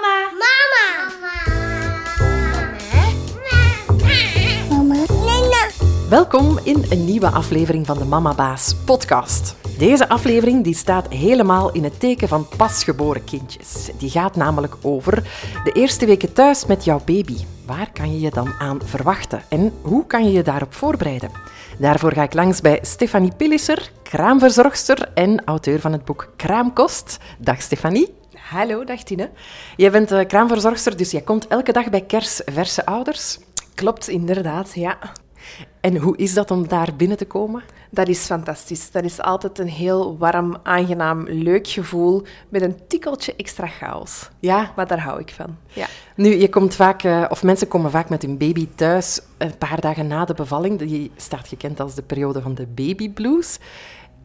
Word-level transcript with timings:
Mama. 0.00 0.30
Mama. 0.32 0.84
Mama. 5.18 5.68
Welkom 6.08 6.58
in 6.62 6.84
een 6.90 7.04
nieuwe 7.04 7.30
aflevering 7.30 7.86
van 7.86 7.98
de 7.98 8.04
Mama 8.04 8.34
Baas 8.34 8.74
podcast. 8.84 9.56
Deze 9.78 10.08
aflevering 10.08 10.64
die 10.64 10.74
staat 10.74 11.08
helemaal 11.08 11.72
in 11.72 11.84
het 11.84 12.00
teken 12.00 12.28
van 12.28 12.48
pasgeboren 12.56 13.24
kindjes. 13.24 13.90
Die 13.98 14.10
gaat 14.10 14.36
namelijk 14.36 14.76
over 14.82 15.14
de 15.64 15.72
eerste 15.72 16.06
weken 16.06 16.32
thuis 16.32 16.66
met 16.66 16.84
jouw 16.84 17.00
baby. 17.04 17.36
Waar 17.66 17.92
kan 17.92 18.12
je 18.12 18.20
je 18.20 18.30
dan 18.30 18.52
aan 18.58 18.80
verwachten 18.84 19.42
en 19.48 19.72
hoe 19.82 20.06
kan 20.06 20.24
je 20.24 20.32
je 20.32 20.42
daarop 20.42 20.74
voorbereiden? 20.74 21.30
Daarvoor 21.78 22.12
ga 22.12 22.22
ik 22.22 22.34
langs 22.34 22.60
bij 22.60 22.78
Stefanie 22.82 23.34
Pillisser, 23.36 23.92
kraamverzorgster 24.02 25.10
en 25.14 25.44
auteur 25.44 25.80
van 25.80 25.92
het 25.92 26.04
boek 26.04 26.32
Kraamkost. 26.36 27.18
Dag 27.38 27.62
Stefanie. 27.62 28.19
Hallo, 28.50 28.84
dag 28.84 29.02
Tine. 29.02 29.30
Jij 29.76 29.90
bent 29.90 30.12
uh, 30.12 30.26
kraamverzorgster, 30.26 30.96
dus 30.96 31.10
jij 31.10 31.20
komt 31.20 31.46
elke 31.46 31.72
dag 31.72 31.90
bij 31.90 32.00
kersverse 32.00 32.86
ouders. 32.86 33.38
Klopt, 33.74 34.08
inderdaad, 34.08 34.74
ja. 34.74 34.98
En 35.80 35.96
hoe 35.96 36.16
is 36.16 36.34
dat 36.34 36.50
om 36.50 36.68
daar 36.68 36.94
binnen 36.96 37.16
te 37.16 37.24
komen? 37.24 37.62
Dat 37.90 38.08
is 38.08 38.24
fantastisch. 38.24 38.90
Dat 38.90 39.04
is 39.04 39.20
altijd 39.20 39.58
een 39.58 39.68
heel 39.68 40.18
warm, 40.18 40.56
aangenaam, 40.62 41.24
leuk 41.28 41.68
gevoel 41.68 42.22
met 42.48 42.62
een 42.62 42.86
tikkeltje 42.88 43.34
extra 43.36 43.66
chaos. 43.66 44.28
Ja. 44.40 44.72
Maar 44.76 44.86
daar 44.86 45.00
hou 45.00 45.20
ik 45.20 45.32
van. 45.36 45.56
Ja. 45.72 45.86
Nu, 46.16 46.36
je 46.36 46.48
komt 46.48 46.74
vaak, 46.74 47.02
uh, 47.02 47.24
of 47.28 47.42
mensen 47.42 47.68
komen 47.68 47.90
vaak 47.90 48.08
met 48.08 48.22
hun 48.22 48.38
baby 48.38 48.68
thuis 48.74 49.20
een 49.38 49.58
paar 49.58 49.80
dagen 49.80 50.06
na 50.06 50.24
de 50.24 50.34
bevalling. 50.34 50.78
Die 50.78 51.10
staat 51.16 51.48
gekend 51.48 51.80
als 51.80 51.94
de 51.94 52.02
periode 52.02 52.42
van 52.42 52.54
de 52.54 52.66
baby 52.66 53.10
blues. 53.10 53.58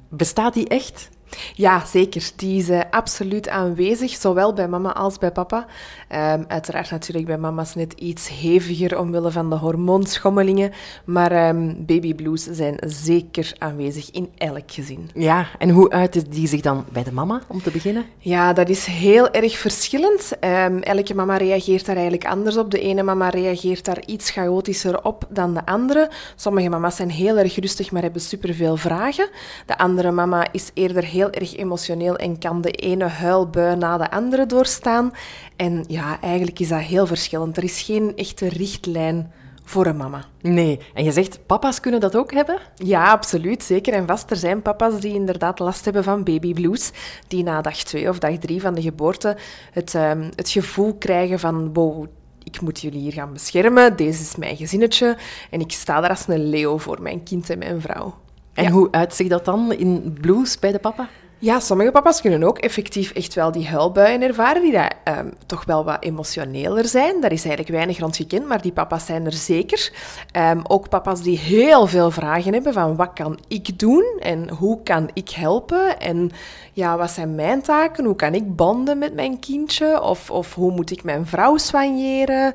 Bestaat 0.10 0.54
die 0.54 0.68
echt? 0.68 1.10
Ja, 1.54 1.86
zeker. 1.86 2.30
Die 2.36 2.60
is 2.60 2.70
uh, 2.70 2.82
absoluut 2.90 3.50
aanwezig, 3.50 4.12
zowel 4.12 4.54
bij 4.54 4.68
mama 4.68 4.94
als 4.94 5.18
bij 5.18 5.32
papa. 5.32 5.66
Um, 6.10 6.46
uiteraard 6.48 6.92
natuurlijk 6.92 7.26
bij 7.26 7.38
mama's 7.38 7.76
net 7.76 7.94
iets 7.94 8.30
heviger 8.30 9.00
omwille 9.00 9.32
van 9.32 9.50
de 9.50 9.56
hormoonschommelingen. 9.56 10.72
Maar 11.06 11.48
um, 11.50 11.86
baby 11.86 12.16
blues 12.16 12.44
zijn 12.44 12.78
zeker 12.80 13.54
aanwezig 13.58 14.12
in 14.12 14.32
elk 14.38 14.72
gezin. 14.72 15.10
Ja, 15.14 15.48
en 15.58 15.70
hoe 15.70 15.90
uit 15.90 16.32
die 16.32 16.48
zich 16.48 16.62
dan 16.62 16.86
bij 16.92 17.04
de 17.04 17.12
mama, 17.12 17.42
om 17.48 17.62
te 17.62 17.72
beginnen? 17.72 18.06
Ja, 18.18 18.54
dat 18.54 18.70
is 18.70 18.86
heel 18.86 19.32
erg 19.32 19.58
verschillend. 19.58 20.32
Um, 20.40 20.82
elke 20.82 21.16
mama 21.16 21.38
reageert 21.38 21.86
daar 21.86 21.96
eigenlijk 21.96 22.26
anders 22.26 22.58
op. 22.58 22.72
De 22.72 22.80
ene 22.80 23.04
mama 23.04 23.30
reageert 23.30 23.86
daar 23.86 24.04
iets 24.06 24.30
chaotischer 24.30 25.04
op 25.04 25.28
dan 25.30 25.54
de 25.54 25.66
andere. 25.66 26.10
Sommige 26.36 26.70
mama's 26.70 26.96
zijn 26.96 27.10
heel 27.10 27.38
erg 27.38 27.56
rustig, 27.56 27.92
maar 27.92 28.02
hebben 28.02 28.22
superveel 28.22 28.78
vragen. 28.78 29.30
De 29.66 29.78
andere 29.78 30.12
mama 30.12 30.48
is 30.52 30.72
eerder 30.74 31.04
heel 31.16 31.32
erg 31.32 31.56
emotioneel 31.56 32.16
en 32.16 32.40
kan 32.40 32.62
de 32.62 32.72
ene 32.72 33.08
huilbui 33.08 33.76
na 33.76 33.98
de 33.98 34.12
andere 34.12 34.46
doorstaan. 34.46 35.14
En 35.56 35.86
ja, 35.88 36.22
eigenlijk 36.22 36.60
is 36.60 36.68
dat 36.68 36.80
heel 36.80 37.08
verschillend. 37.08 37.58
Er 37.58 37.64
is 37.64 37.82
geen 37.82 38.16
echte 38.16 38.48
richtlijn 38.48 39.32
voor 39.64 39.86
een 39.86 39.98
mama. 39.98 40.26
Nee, 40.42 40.80
en 40.94 41.04
je 41.04 41.12
zegt 41.12 41.46
papa's 41.46 41.80
kunnen 41.80 42.00
dat 42.00 42.16
ook 42.16 42.34
hebben? 42.34 42.60
Ja, 42.76 43.12
absoluut, 43.12 43.64
zeker 43.64 43.94
en 43.94 44.08
vast. 44.08 44.32
Er 44.32 44.38
zijn 44.38 44.62
papa's 44.62 45.00
die 45.00 45.14
inderdaad 45.14 45.60
last 45.60 45.86
hebben 45.86 46.04
van 46.04 46.24
baby 46.24 46.54
blues, 46.54 46.92
die 47.28 47.44
na 47.44 47.62
dag 47.62 47.78
twee 47.78 48.10
of 48.10 48.20
dag 48.20 48.38
drie 48.38 48.62
van 48.62 48.74
de 48.74 48.82
geboorte 48.82 49.38
het, 49.72 49.94
um, 49.94 50.30
het 50.36 50.50
gevoel 50.50 50.94
krijgen 50.94 51.40
van 51.40 51.74
wow, 51.74 52.06
ik 52.44 52.62
moet 52.62 52.82
jullie 52.82 53.00
hier 53.00 53.14
gaan 53.14 53.34
beschermen, 53.34 53.96
deze 53.96 54.22
is 54.22 54.36
mijn 54.36 54.58
gezinnetje 54.58 55.18
en 55.50 55.60
ik 55.60 55.72
sta 55.72 56.02
daar 56.02 56.10
als 56.10 56.28
een 56.28 56.50
leeuw 56.50 56.78
voor 56.78 57.02
mijn 57.02 57.24
kind 57.24 57.50
en 57.50 57.58
mijn 57.58 57.82
vrouw. 57.82 58.14
En 58.56 58.64
ja. 58.64 58.70
hoe 58.70 58.88
uitziet 58.92 59.30
dat 59.30 59.46
dan 59.46 59.74
in 59.74 60.18
blues 60.22 60.60
bij 60.60 60.72
de 60.72 60.80
papa? 60.80 61.10
Ja, 61.38 61.60
sommige 61.60 61.92
papa's 61.92 62.22
kunnen 62.22 62.44
ook 62.44 62.58
effectief 62.58 63.12
echt 63.12 63.34
wel 63.34 63.52
die 63.52 63.68
huilbuien 63.68 64.22
ervaren, 64.22 64.62
die 64.62 64.72
daar, 64.72 64.94
um, 65.20 65.34
toch 65.46 65.66
wel 65.66 65.84
wat 65.84 66.04
emotioneler 66.04 66.86
zijn. 66.86 67.22
Daar 67.22 67.32
is 67.32 67.46
eigenlijk 67.46 67.76
weinig 67.76 68.00
rond 68.00 68.16
gekend, 68.16 68.48
maar 68.48 68.62
die 68.62 68.72
papa's 68.72 69.06
zijn 69.06 69.26
er 69.26 69.34
zeker. 69.34 69.92
Um, 70.38 70.62
ook 70.68 70.90
papa's 70.90 71.22
die 71.22 71.38
heel 71.38 71.88
veel 71.88 72.12
vragen 72.12 72.54
hebben 72.54 72.74
van 72.74 72.96
wat 72.96 73.14
kan 73.14 73.40
ik 73.48 73.80
doen 73.80 74.06
en 74.20 74.50
hoe 74.50 74.84
kan 74.84 75.10
ik 75.14 75.30
helpen 75.30 76.00
en 76.00 76.32
ja, 76.74 76.98
wat 76.98 77.12
zijn 77.12 77.36
mijn 77.36 77.62
taken, 77.62 78.06
hoe 78.06 78.16
kan 78.16 78.34
ik 78.34 78.56
bonden 78.56 78.98
met 78.98 79.14
mijn 79.14 79.40
kindje 79.40 80.02
of, 80.02 80.32
of 80.32 80.54
hoe 80.54 80.72
moet 80.72 80.92
ik 80.92 81.04
mijn 81.04 81.26
vrouw 81.26 81.58
soigneren. 81.58 82.54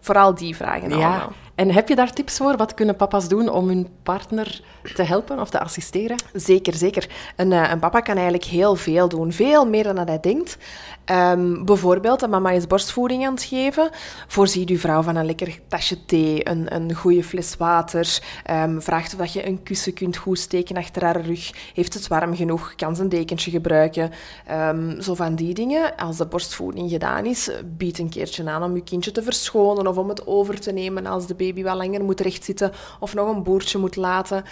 Vooral 0.00 0.34
die 0.34 0.56
vragen 0.56 0.88
ja. 0.88 0.94
allemaal. 0.94 1.32
En 1.54 1.70
heb 1.70 1.88
je 1.88 1.94
daar 1.94 2.12
tips 2.12 2.36
voor? 2.36 2.56
Wat 2.56 2.74
kunnen 2.74 2.96
papa's 2.96 3.28
doen 3.28 3.48
om 3.48 3.68
hun 3.68 3.88
partner 4.02 4.60
te 4.94 5.02
helpen 5.02 5.40
of 5.40 5.50
te 5.50 5.60
assisteren? 5.60 6.16
Zeker, 6.32 6.74
zeker. 6.74 7.08
Een, 7.36 7.50
uh, 7.50 7.70
een 7.70 7.78
papa 7.78 8.00
kan 8.00 8.14
eigenlijk 8.14 8.44
heel 8.44 8.76
veel 8.76 9.08
doen. 9.08 9.32
Veel 9.32 9.66
meer 9.66 9.82
dan 9.82 9.94
dat 9.94 10.08
hij 10.08 10.20
denkt. 10.20 10.58
Um, 11.06 11.64
bijvoorbeeld, 11.64 12.22
een 12.22 12.30
mama 12.30 12.50
is 12.50 12.66
borstvoeding 12.66 13.26
aan 13.26 13.34
het 13.34 13.42
geven. 13.42 13.90
Voorziet 14.26 14.68
uw 14.68 14.78
vrouw 14.78 15.02
van 15.02 15.16
een 15.16 15.26
lekker 15.26 15.60
tasje 15.68 16.04
thee, 16.04 16.48
een, 16.48 16.74
een 16.74 16.94
goede 16.94 17.24
fles 17.24 17.56
water. 17.56 18.20
Um, 18.50 18.82
vraagt 18.82 19.20
of 19.20 19.26
je 19.26 19.46
een 19.46 19.62
kussen 19.62 19.94
kunt 19.94 20.16
goed 20.16 20.38
steken 20.38 20.76
achter 20.76 21.04
haar 21.04 21.20
rug. 21.20 21.72
Heeft 21.74 21.94
het 21.94 22.08
warm 22.08 22.36
genoeg? 22.36 22.74
Kan 22.74 22.96
ze 22.96 23.02
een 23.02 23.08
dekentje 23.08 23.50
gebruiken? 23.50 24.10
Um, 24.50 25.00
zo 25.00 25.14
van 25.14 25.34
die 25.34 25.54
dingen. 25.54 25.96
Als 25.96 26.16
de 26.16 26.26
borstvoeding 26.26 26.90
gedaan 26.90 27.26
is, 27.26 27.50
bied 27.64 27.98
een 27.98 28.08
keertje 28.08 28.50
aan 28.50 28.62
om 28.62 28.74
je 28.74 28.82
kindje 28.82 29.12
te 29.12 29.22
verschonen 29.22 29.86
of 29.86 29.96
om 29.96 30.08
het 30.08 30.26
over 30.26 30.60
te 30.60 30.72
nemen 30.72 31.06
als 31.06 31.26
de 31.26 31.34
baby 31.44 31.62
wat 31.62 31.76
langer 31.76 32.04
moet 32.04 32.20
rechtzitten 32.20 32.72
of 33.00 33.14
nog 33.14 33.28
een 33.28 33.42
boertje 33.42 33.78
moet 33.78 33.96
laten. 33.96 34.44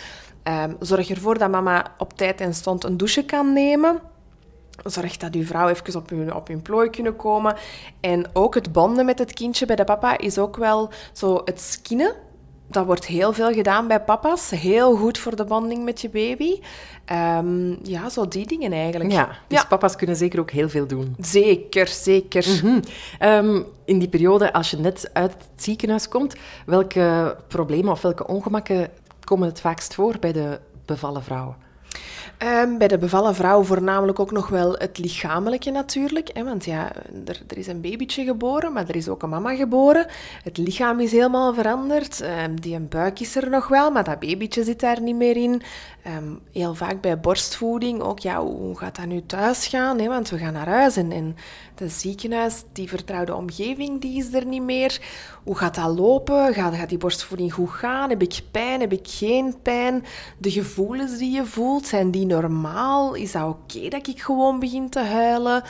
Um, 0.44 0.76
zorg 0.80 1.10
ervoor 1.10 1.38
dat 1.38 1.50
mama 1.50 1.94
op 1.98 2.16
tijd 2.16 2.40
en 2.40 2.54
stond 2.54 2.84
een 2.84 2.96
douche 2.96 3.24
kan 3.24 3.52
nemen. 3.52 4.00
Zorg 4.84 5.16
dat 5.16 5.34
uw 5.34 5.44
vrouw 5.44 5.68
even 5.68 5.96
op 5.96 6.10
hun, 6.10 6.34
op 6.34 6.48
hun 6.48 6.62
plooi 6.62 6.90
kunnen 6.90 7.16
komen. 7.16 7.56
En 8.00 8.26
ook 8.32 8.54
het 8.54 8.72
bonden 8.72 9.04
met 9.04 9.18
het 9.18 9.32
kindje 9.32 9.66
bij 9.66 9.76
de 9.76 9.84
papa 9.84 10.18
is 10.18 10.38
ook 10.38 10.56
wel 10.56 10.90
zo 11.12 11.40
het 11.44 11.60
skinnen. 11.60 12.14
Dat 12.70 12.86
wordt 12.86 13.06
heel 13.06 13.32
veel 13.32 13.52
gedaan 13.52 13.86
bij 13.86 14.00
papa's. 14.00 14.50
Heel 14.50 14.96
goed 14.96 15.18
voor 15.18 15.36
de 15.36 15.44
bonding 15.44 15.84
met 15.84 16.00
je 16.00 16.08
baby. 16.08 16.60
Um, 17.12 17.78
ja, 17.82 18.08
zo 18.08 18.28
die 18.28 18.46
dingen 18.46 18.72
eigenlijk. 18.72 19.12
Ja, 19.12 19.28
dus 19.46 19.60
ja. 19.60 19.64
papa's 19.64 19.96
kunnen 19.96 20.16
zeker 20.16 20.40
ook 20.40 20.50
heel 20.50 20.68
veel 20.68 20.86
doen. 20.86 21.16
Zeker, 21.18 21.86
zeker. 21.86 22.46
Mm 22.48 22.58
-hmm. 22.58 22.82
um, 23.28 23.66
in 23.84 23.98
die 23.98 24.08
periode, 24.08 24.52
als 24.52 24.70
je 24.70 24.76
net 24.76 25.10
uit 25.12 25.32
het 25.32 25.62
ziekenhuis 25.62 26.08
komt, 26.08 26.34
welke 26.66 27.36
problemen 27.48 27.92
of 27.92 28.02
welke 28.02 28.26
ongemakken 28.26 28.88
komen 29.24 29.48
het 29.48 29.60
vaakst 29.60 29.94
voor 29.94 30.16
bij 30.20 30.32
de 30.32 30.60
bevallen 30.84 31.22
vrouwen? 31.22 31.56
Um, 32.42 32.78
bij 32.78 32.88
de 32.88 32.98
bevallen 32.98 33.34
vrouw 33.34 33.62
voornamelijk 33.62 34.20
ook 34.20 34.30
nog 34.30 34.48
wel 34.48 34.72
het 34.72 34.98
lichamelijke 34.98 35.70
natuurlijk. 35.70 36.30
Hè, 36.32 36.44
want 36.44 36.64
ja, 36.64 36.92
er, 37.26 37.42
er, 37.48 37.58
is 37.58 37.66
een 37.66 37.80
babytje 37.80 38.24
geboren, 38.24 38.72
maar 38.72 38.88
er 38.88 38.96
is 38.96 39.08
ook 39.08 39.22
een 39.22 39.28
mama 39.28 39.54
geboren. 39.54 40.06
Het 40.42 40.56
lichaam 40.56 41.00
is 41.00 41.12
helemaal 41.12 41.54
veranderd. 41.54 42.20
Um, 42.20 42.60
die 42.60 42.74
een 42.74 42.88
buik 42.88 43.20
is 43.20 43.36
er 43.36 43.50
nog 43.50 43.68
wel, 43.68 43.90
maar 43.90 44.04
dat 44.04 44.18
babytje 44.18 44.64
zit 44.64 44.80
daar 44.80 45.00
niet 45.00 45.16
meer 45.16 45.36
in. 45.36 45.62
Um, 46.06 46.40
heel 46.52 46.74
vaak 46.74 47.00
bij 47.00 47.20
borstvoeding 47.20 48.00
ook, 48.00 48.18
ja, 48.18 48.42
hoe 48.42 48.78
gaat 48.78 48.96
dat 48.96 49.06
nu 49.06 49.22
thuis 49.26 49.66
gaan? 49.66 49.98
Hè? 49.98 50.08
Want 50.08 50.30
we 50.30 50.38
gaan 50.38 50.52
naar 50.52 50.68
huis 50.68 50.96
en, 50.96 51.12
en 51.12 51.36
het 51.74 51.92
ziekenhuis, 51.92 52.62
die 52.72 52.88
vertrouwde 52.88 53.34
omgeving, 53.34 54.00
die 54.00 54.18
is 54.18 54.32
er 54.32 54.46
niet 54.46 54.62
meer. 54.62 55.00
Hoe 55.44 55.56
gaat 55.56 55.74
dat 55.74 55.98
lopen? 55.98 56.54
Gaat, 56.54 56.74
gaat 56.74 56.88
die 56.88 56.98
borstvoeding 56.98 57.52
goed 57.52 57.70
gaan? 57.70 58.10
Heb 58.10 58.22
ik 58.22 58.40
pijn? 58.50 58.80
Heb 58.80 58.92
ik 58.92 59.08
geen 59.08 59.54
pijn? 59.62 60.04
De 60.38 60.50
gevoelens 60.50 61.18
die 61.18 61.30
je 61.30 61.44
voelt, 61.44 61.79
zijn 61.86 62.10
die 62.10 62.26
normaal? 62.26 63.14
Is 63.14 63.32
dat 63.32 63.42
oké 63.42 63.76
okay 63.76 63.88
dat 63.88 64.06
ik 64.06 64.22
gewoon 64.22 64.58
begin 64.58 64.88
te 64.88 65.00
huilen? 65.00 65.62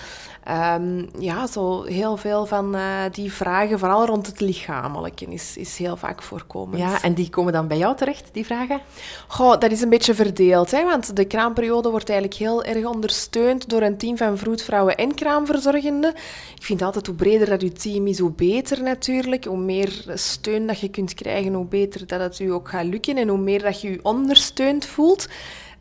Um, 0.75 1.09
ja, 1.19 1.47
zo 1.47 1.82
heel 1.82 2.16
veel 2.16 2.47
van 2.47 2.76
uh, 2.76 2.82
die 3.12 3.32
vragen, 3.32 3.78
vooral 3.78 4.06
rond 4.06 4.26
het 4.26 4.41
lichamelijke, 4.41 5.25
is, 5.25 5.56
is 5.56 5.76
heel 5.76 5.97
vaak 5.97 6.22
voorkomend. 6.22 6.78
Ja, 6.78 7.03
en 7.03 7.15
die 7.15 7.31
komen 7.31 7.53
dan 7.53 7.69
bij 7.69 7.78
jou 7.78 7.97
terecht, 7.97 8.28
die 8.32 8.44
vragen? 8.44 8.81
Goh, 9.26 9.59
dat 9.59 9.70
is 9.70 9.81
een 9.81 9.88
beetje 9.88 10.15
verdeeld, 10.15 10.70
hè, 10.70 10.84
want 10.84 11.16
de 11.16 11.25
kraamperiode 11.25 11.91
wordt 11.91 12.09
eigenlijk 12.09 12.41
heel 12.41 12.65
erg 12.65 12.84
ondersteund 12.84 13.69
door 13.69 13.82
een 13.82 13.97
team 13.97 14.16
van 14.16 14.38
vroedvrouwen 14.38 14.97
en 14.97 15.15
kraamverzorgenden. 15.15 16.15
Ik 16.56 16.65
vind 16.65 16.82
altijd, 16.82 17.06
hoe 17.06 17.16
breder 17.16 17.49
dat 17.49 17.62
je 17.62 17.72
team 17.72 18.06
is, 18.06 18.19
hoe 18.19 18.32
beter 18.32 18.82
natuurlijk. 18.82 19.44
Hoe 19.44 19.58
meer 19.58 20.05
steun 20.14 20.67
dat 20.67 20.81
je 20.81 20.88
kunt 20.88 21.14
krijgen, 21.14 21.52
hoe 21.52 21.67
beter 21.67 22.06
dat 22.06 22.20
het 22.20 22.38
u 22.38 22.52
ook 22.52 22.69
gaat 22.69 22.85
lukken 22.85 23.17
en 23.17 23.29
hoe 23.29 23.38
meer 23.38 23.62
dat 23.62 23.81
je 23.81 23.90
je 23.90 23.99
ondersteund 24.02 24.87
voelt. 24.87 25.29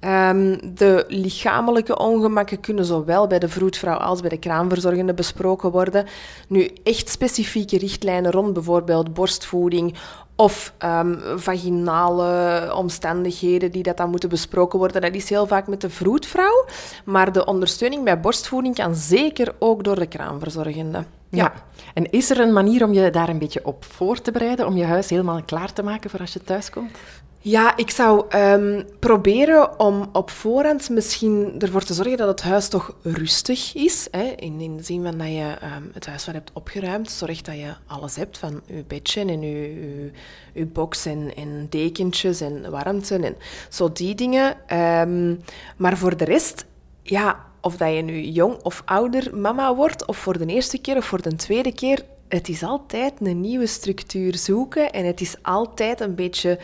Um, 0.06 0.75
de 0.75 1.06
lichamelijke 1.07 1.98
ongemakken 1.98 2.60
kunnen 2.60 2.86
zowel 2.86 3.28
bij 3.28 3.40
de 3.40 3.50
vroedvrouw 3.50 3.98
als 3.98 4.22
bij 4.22 4.30
de 4.30 4.40
kraamverzorgende 4.40 5.13
besproken 5.13 5.72
worden. 5.72 6.06
Nu, 6.48 6.69
echt 6.84 7.10
specifieke 7.10 7.78
richtlijnen 7.78 8.31
rond 8.31 8.54
bijvoorbeeld 8.54 9.13
borstvoeding 9.13 9.96
of 10.36 10.74
um, 10.84 11.19
vaginale 11.36 12.74
omstandigheden 12.75 13.72
die 13.72 13.84
dat 13.84 13.98
dan 13.98 14.10
moeten 14.10 14.30
besproken 14.30 14.80
worden, 14.80 15.01
dat 15.01 15.13
is 15.13 15.30
heel 15.30 15.48
vaak 15.48 15.68
met 15.68 15.81
de 15.81 15.90
vroedvrouw. 15.90 16.66
Maar 17.06 17.31
de 17.31 17.45
ondersteuning 17.45 18.04
bij 18.04 18.19
borstvoeding 18.19 18.75
kan 18.75 18.95
zeker 18.95 19.56
ook 19.60 19.84
door 19.84 20.00
de 20.00 20.07
kraamverzorgende. 20.07 20.98
Ja. 21.30 21.44
ja. 21.44 21.54
En 21.94 22.12
is 22.12 22.30
er 22.30 22.40
een 22.40 22.54
manier 22.54 22.84
om 22.84 22.94
je 22.94 23.10
daar 23.10 23.30
een 23.30 23.40
beetje 23.40 23.66
op 23.66 23.86
voor 23.86 24.22
te 24.22 24.31
bereiden, 24.31 24.68
om 24.68 24.78
je 24.78 24.86
huis 24.86 25.10
helemaal 25.10 25.44
klaar 25.44 25.74
te 25.74 25.84
maken 25.84 26.10
voor 26.10 26.19
als 26.19 26.34
je 26.34 26.44
thuis 26.44 26.69
komt? 26.69 26.98
Ja, 27.41 27.77
ik 27.77 27.89
zou 27.89 28.25
ehm, 28.30 28.83
proberen 29.00 29.80
om 29.80 30.09
op 30.13 30.30
voorhand 30.30 30.89
misschien 30.89 31.56
ervoor 31.59 31.83
te 31.83 31.94
zorgen 31.94 32.18
dat 32.18 32.27
het 32.27 32.41
huis 32.41 32.68
toch 32.68 32.95
rustig 33.03 33.75
is. 33.75 34.07
Hè? 34.12 34.24
In, 34.24 34.62
in 34.62 34.77
de 34.77 34.83
zin 34.83 35.03
van 35.03 35.18
dat 35.18 35.27
je 35.27 35.56
ehm, 35.62 35.83
het 35.94 36.06
huis 36.06 36.25
wat 36.25 36.36
hebt 36.36 36.51
opgeruimd. 36.53 37.12
Zorg 37.12 37.41
dat 37.41 37.56
je 37.56 37.74
alles 37.88 38.15
hebt 38.15 38.38
van 38.38 38.62
je 38.65 38.83
bedje 38.88 39.21
en 39.21 39.41
je, 39.41 40.12
je, 40.53 40.65
box 40.65 41.06
en, 41.06 41.36
en 41.36 41.68
dekentjes 41.69 42.41
en 42.41 42.71
warmte 42.71 43.15
en 43.15 43.36
zo 43.69 43.92
die 43.92 44.15
dingen. 44.15 44.57
Ehm, 44.68 45.35
maar 45.77 45.97
voor 45.97 46.18
de 46.18 46.25
rest, 46.25 46.65
ja, 47.03 47.45
of 47.62 47.77
dat 47.77 47.95
je 47.95 48.01
nu 48.01 48.21
jong 48.21 48.63
of 48.63 48.81
ouder 48.85 49.38
mama 49.38 49.75
wordt, 49.75 50.06
of 50.06 50.18
voor 50.18 50.38
de 50.38 50.45
eerste 50.45 50.77
keer 50.77 50.97
of 50.97 51.06
voor 51.06 51.21
de 51.21 51.35
tweede 51.35 51.74
keer, 51.74 52.03
het 52.27 52.50
is 52.50 52.63
altijd 52.63 53.13
een 53.21 53.42
nieuwe 53.42 53.68
structuur 53.68 54.38
zoeken 54.38 54.92
en 54.92 55.06
het 55.06 55.21
is 55.21 55.35
altijd 55.42 56.00
een 56.00 56.15
beetje 56.15 56.59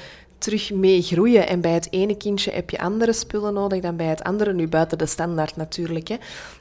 terug 0.46 0.72
mee 0.72 1.02
groeien. 1.02 1.48
En 1.48 1.62
bij 1.62 1.72
het 1.72 1.88
ene 1.92 2.18
kindje 2.18 2.52
heb 2.52 2.70
je 2.70 2.80
andere 2.80 3.14
spullen 3.14 3.54
nodig 3.54 3.82
dan 3.82 3.96
bij 3.96 4.06
het 4.06 4.24
andere. 4.24 4.54
Nu 4.54 4.68
buiten 4.68 4.98
de 4.98 5.06
standaard 5.06 5.56
natuurlijk. 5.56 6.08
Hè. 6.08 6.16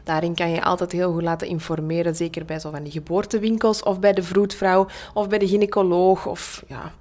Daarin 0.05 0.35
kan 0.35 0.51
je 0.51 0.63
altijd 0.63 0.93
heel 0.93 1.13
goed 1.13 1.23
laten 1.23 1.47
informeren. 1.47 2.15
Zeker 2.15 2.45
bij 2.45 2.59
zo 2.59 2.71
van 2.71 2.83
die 2.83 2.93
geboortewinkels 2.93 3.83
of 3.83 4.01
bij 4.01 4.13
de 4.13 4.23
vroedvrouw 4.23 4.87
of 5.15 5.29
bij 5.29 5.39
de 5.39 5.49
gynaecoloog. 5.49 6.27
Of, 6.27 6.65
ja. 6.67 6.93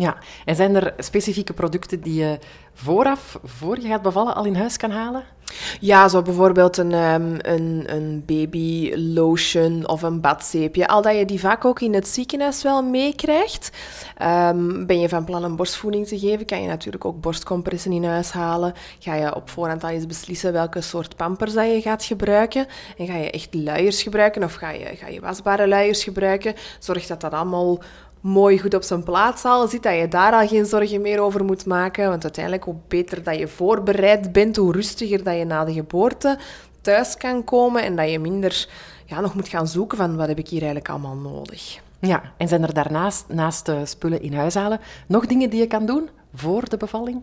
Ja, 0.00 0.16
en 0.44 0.56
zijn 0.56 0.74
er 0.74 0.94
specifieke 0.98 1.52
producten 1.52 2.00
die 2.00 2.14
je 2.14 2.38
vooraf, 2.74 3.38
voor 3.44 3.80
je 3.80 3.88
gaat 3.88 4.02
bevallen, 4.02 4.34
al 4.34 4.44
in 4.44 4.56
huis 4.56 4.76
kan 4.76 4.90
halen? 4.90 5.24
Ja, 5.80 6.08
zo 6.08 6.22
bijvoorbeeld 6.22 6.76
een, 6.76 6.92
um, 6.92 7.36
een, 7.38 7.84
een 7.86 8.22
baby 8.26 8.92
lotion 8.94 9.88
of 9.88 10.02
een 10.02 10.20
badzeepje. 10.20 10.88
Al 10.88 11.02
dat 11.02 11.16
je 11.16 11.24
die 11.24 11.40
vaak 11.40 11.64
ook 11.64 11.80
in 11.80 11.94
het 11.94 12.08
ziekenhuis 12.08 12.62
wel 12.62 12.82
meekrijgt. 12.82 13.70
Um, 14.22 14.86
ben 14.86 15.00
je 15.00 15.08
van 15.08 15.24
plan 15.24 15.44
een 15.44 15.56
borstvoeding 15.56 16.06
te 16.06 16.18
geven, 16.18 16.46
kan 16.46 16.62
je 16.62 16.68
natuurlijk 16.68 17.04
ook 17.04 17.20
borstcompressen 17.20 17.92
in 17.92 18.04
huis 18.04 18.30
halen. 18.30 18.72
Ga 18.98 19.14
je 19.14 19.34
op 19.34 19.50
voorhand 19.50 19.84
al 19.84 19.90
eens 19.90 20.06
beslissen 20.06 20.52
welke 20.52 20.80
soort 20.80 21.16
pampers 21.16 21.52
dat 21.52 21.66
je 21.66 21.80
gaat 21.80 22.04
gebruiken. 22.04 22.66
En 22.98 23.06
ga 23.06 23.16
je 23.16 23.30
echt 23.30 23.54
luiers 23.54 24.02
gebruiken 24.02 24.44
of 24.44 24.54
ga 24.54 24.70
je, 24.70 24.96
ga 24.96 25.08
je 25.08 25.20
wasbare 25.20 25.68
luiers 25.68 26.04
gebruiken. 26.04 26.54
Zorg 26.78 27.06
dat 27.06 27.20
dat 27.20 27.32
allemaal 27.32 27.78
mooi 28.20 28.58
goed 28.58 28.74
op 28.74 28.82
zijn 28.82 29.02
plaats 29.02 29.44
al 29.44 29.68
zit, 29.68 29.82
dat 29.82 29.96
je 29.96 30.08
daar 30.08 30.32
al 30.32 30.48
geen 30.48 30.66
zorgen 30.66 31.00
meer 31.00 31.20
over 31.20 31.44
moet 31.44 31.66
maken. 31.66 32.08
Want 32.08 32.22
uiteindelijk, 32.22 32.64
hoe 32.64 32.76
beter 32.88 33.22
dat 33.22 33.38
je 33.38 33.48
voorbereid 33.48 34.32
bent, 34.32 34.56
hoe 34.56 34.72
rustiger 34.72 35.22
dat 35.22 35.36
je 35.36 35.44
na 35.44 35.64
de 35.64 35.72
geboorte 35.72 36.38
thuis 36.80 37.16
kan 37.16 37.44
komen 37.44 37.82
en 37.82 37.96
dat 37.96 38.10
je 38.10 38.18
minder 38.18 38.68
ja, 39.06 39.20
nog 39.20 39.34
moet 39.34 39.48
gaan 39.48 39.68
zoeken 39.68 39.98
van 39.98 40.16
wat 40.16 40.28
heb 40.28 40.38
ik 40.38 40.48
hier 40.48 40.62
eigenlijk 40.62 40.90
allemaal 40.90 41.16
nodig. 41.16 41.78
Ja, 41.98 42.22
en 42.36 42.48
zijn 42.48 42.62
er 42.62 42.74
daarnaast, 42.74 43.24
naast 43.28 43.66
de 43.66 43.86
spullen 43.86 44.22
in 44.22 44.34
huis 44.34 44.54
halen, 44.54 44.80
nog 45.06 45.26
dingen 45.26 45.50
die 45.50 45.60
je 45.60 45.66
kan 45.66 45.86
doen 45.86 46.08
voor 46.34 46.68
de 46.68 46.76
bevalling? 46.76 47.22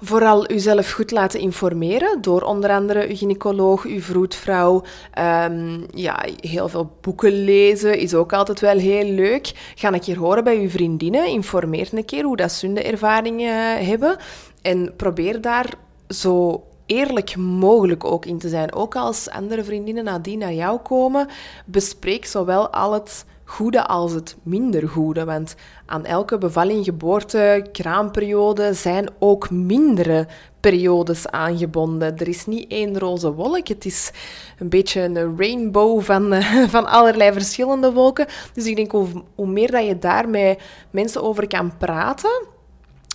Vooral 0.00 0.50
uzelf 0.50 0.90
goed 0.90 1.10
laten 1.10 1.40
informeren 1.40 2.20
door 2.20 2.42
onder 2.42 2.70
andere 2.70 3.08
uw 3.08 3.16
gynaecoloog, 3.16 3.84
uw 3.84 4.00
vroedvrouw. 4.00 4.82
Um, 5.18 5.86
ja, 5.94 6.24
heel 6.40 6.68
veel 6.68 6.96
boeken 7.00 7.44
lezen 7.44 7.98
is 7.98 8.14
ook 8.14 8.32
altijd 8.32 8.60
wel 8.60 8.78
heel 8.78 9.10
leuk. 9.10 9.72
Ga 9.74 9.92
een 9.92 10.00
keer 10.00 10.18
horen 10.18 10.44
bij 10.44 10.58
uw 10.58 10.68
vriendinnen. 10.68 11.26
Informeer 11.26 11.88
een 11.92 12.04
keer 12.04 12.24
hoe 12.24 12.36
dat 12.36 12.52
ze 12.52 12.82
ervaringen 12.82 13.86
hebben. 13.86 14.16
En 14.62 14.92
probeer 14.96 15.40
daar 15.40 15.74
zo 16.08 16.62
eerlijk 16.86 17.36
mogelijk 17.36 18.04
ook 18.04 18.26
in 18.26 18.38
te 18.38 18.48
zijn. 18.48 18.74
Ook 18.74 18.96
als 18.96 19.30
andere 19.30 19.64
vriendinnen 19.64 20.04
nadien 20.04 20.38
naar 20.38 20.52
jou 20.52 20.78
komen, 20.78 21.28
bespreek 21.64 22.24
zowel 22.26 22.70
al 22.70 22.92
het 22.92 23.24
goede 23.46 23.86
als 23.86 24.12
het 24.12 24.36
minder 24.42 24.88
goede. 24.88 25.24
Want 25.24 25.54
aan 25.86 26.04
elke 26.04 26.38
bevalling, 26.38 26.84
geboorte, 26.84 27.66
kraamperiode 27.72 28.74
zijn 28.74 29.08
ook 29.18 29.50
mindere 29.50 30.26
periodes 30.60 31.28
aangebonden. 31.28 32.16
Er 32.16 32.28
is 32.28 32.46
niet 32.46 32.70
één 32.70 32.98
roze 32.98 33.32
wolk, 33.32 33.68
het 33.68 33.84
is 33.84 34.12
een 34.58 34.68
beetje 34.68 35.02
een 35.02 35.38
rainbow 35.38 36.02
van, 36.02 36.42
van 36.76 36.86
allerlei 36.86 37.32
verschillende 37.32 37.92
wolken. 37.92 38.26
Dus 38.52 38.66
ik 38.66 38.76
denk, 38.76 38.90
hoe, 38.90 39.06
hoe 39.34 39.46
meer 39.46 39.70
dat 39.70 39.86
je 39.86 39.98
daar 39.98 40.28
met 40.28 40.62
mensen 40.90 41.22
over 41.22 41.46
kan 41.46 41.76
praten, 41.76 42.46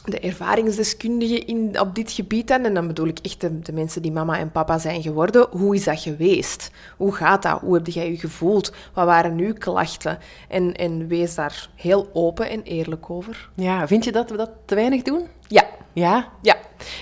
de 0.05 0.19
ervaringsdeskundigen 0.19 1.47
in, 1.47 1.79
op 1.79 1.95
dit 1.95 2.11
gebied 2.11 2.47
dan, 2.47 2.65
en 2.65 2.73
dan 2.73 2.87
bedoel 2.87 3.07
ik 3.07 3.19
echt 3.21 3.41
de, 3.41 3.59
de, 3.59 3.73
mensen 3.73 4.01
die 4.01 4.11
mama 4.11 4.37
en 4.37 4.51
papa 4.51 4.77
zijn 4.77 5.01
geworden, 5.01 5.47
hoe 5.49 5.75
is 5.75 5.83
dat 5.83 5.99
geweest? 5.99 6.71
Hoe 6.97 7.15
gaat 7.15 7.43
dat? 7.43 7.59
Hoe 7.59 7.73
heb 7.73 7.87
jij 7.87 8.09
je 8.09 8.17
gevoeld? 8.17 8.73
Wat 8.93 9.05
waren 9.05 9.37
uw 9.37 9.53
klachten? 9.53 10.17
En, 10.47 10.73
en 10.73 11.07
wees 11.07 11.35
daar 11.35 11.69
heel 11.75 12.09
open 12.13 12.49
en 12.49 12.63
eerlijk 12.63 13.09
over. 13.09 13.49
Ja, 13.55 13.87
vind 13.87 14.03
je 14.03 14.11
dat 14.11 14.29
we 14.29 14.37
dat 14.37 14.51
te 14.65 14.75
weinig 14.75 15.01
doen? 15.01 15.27
Ja. 15.47 15.65
Ja? 15.93 16.29
Ja, 16.41 16.55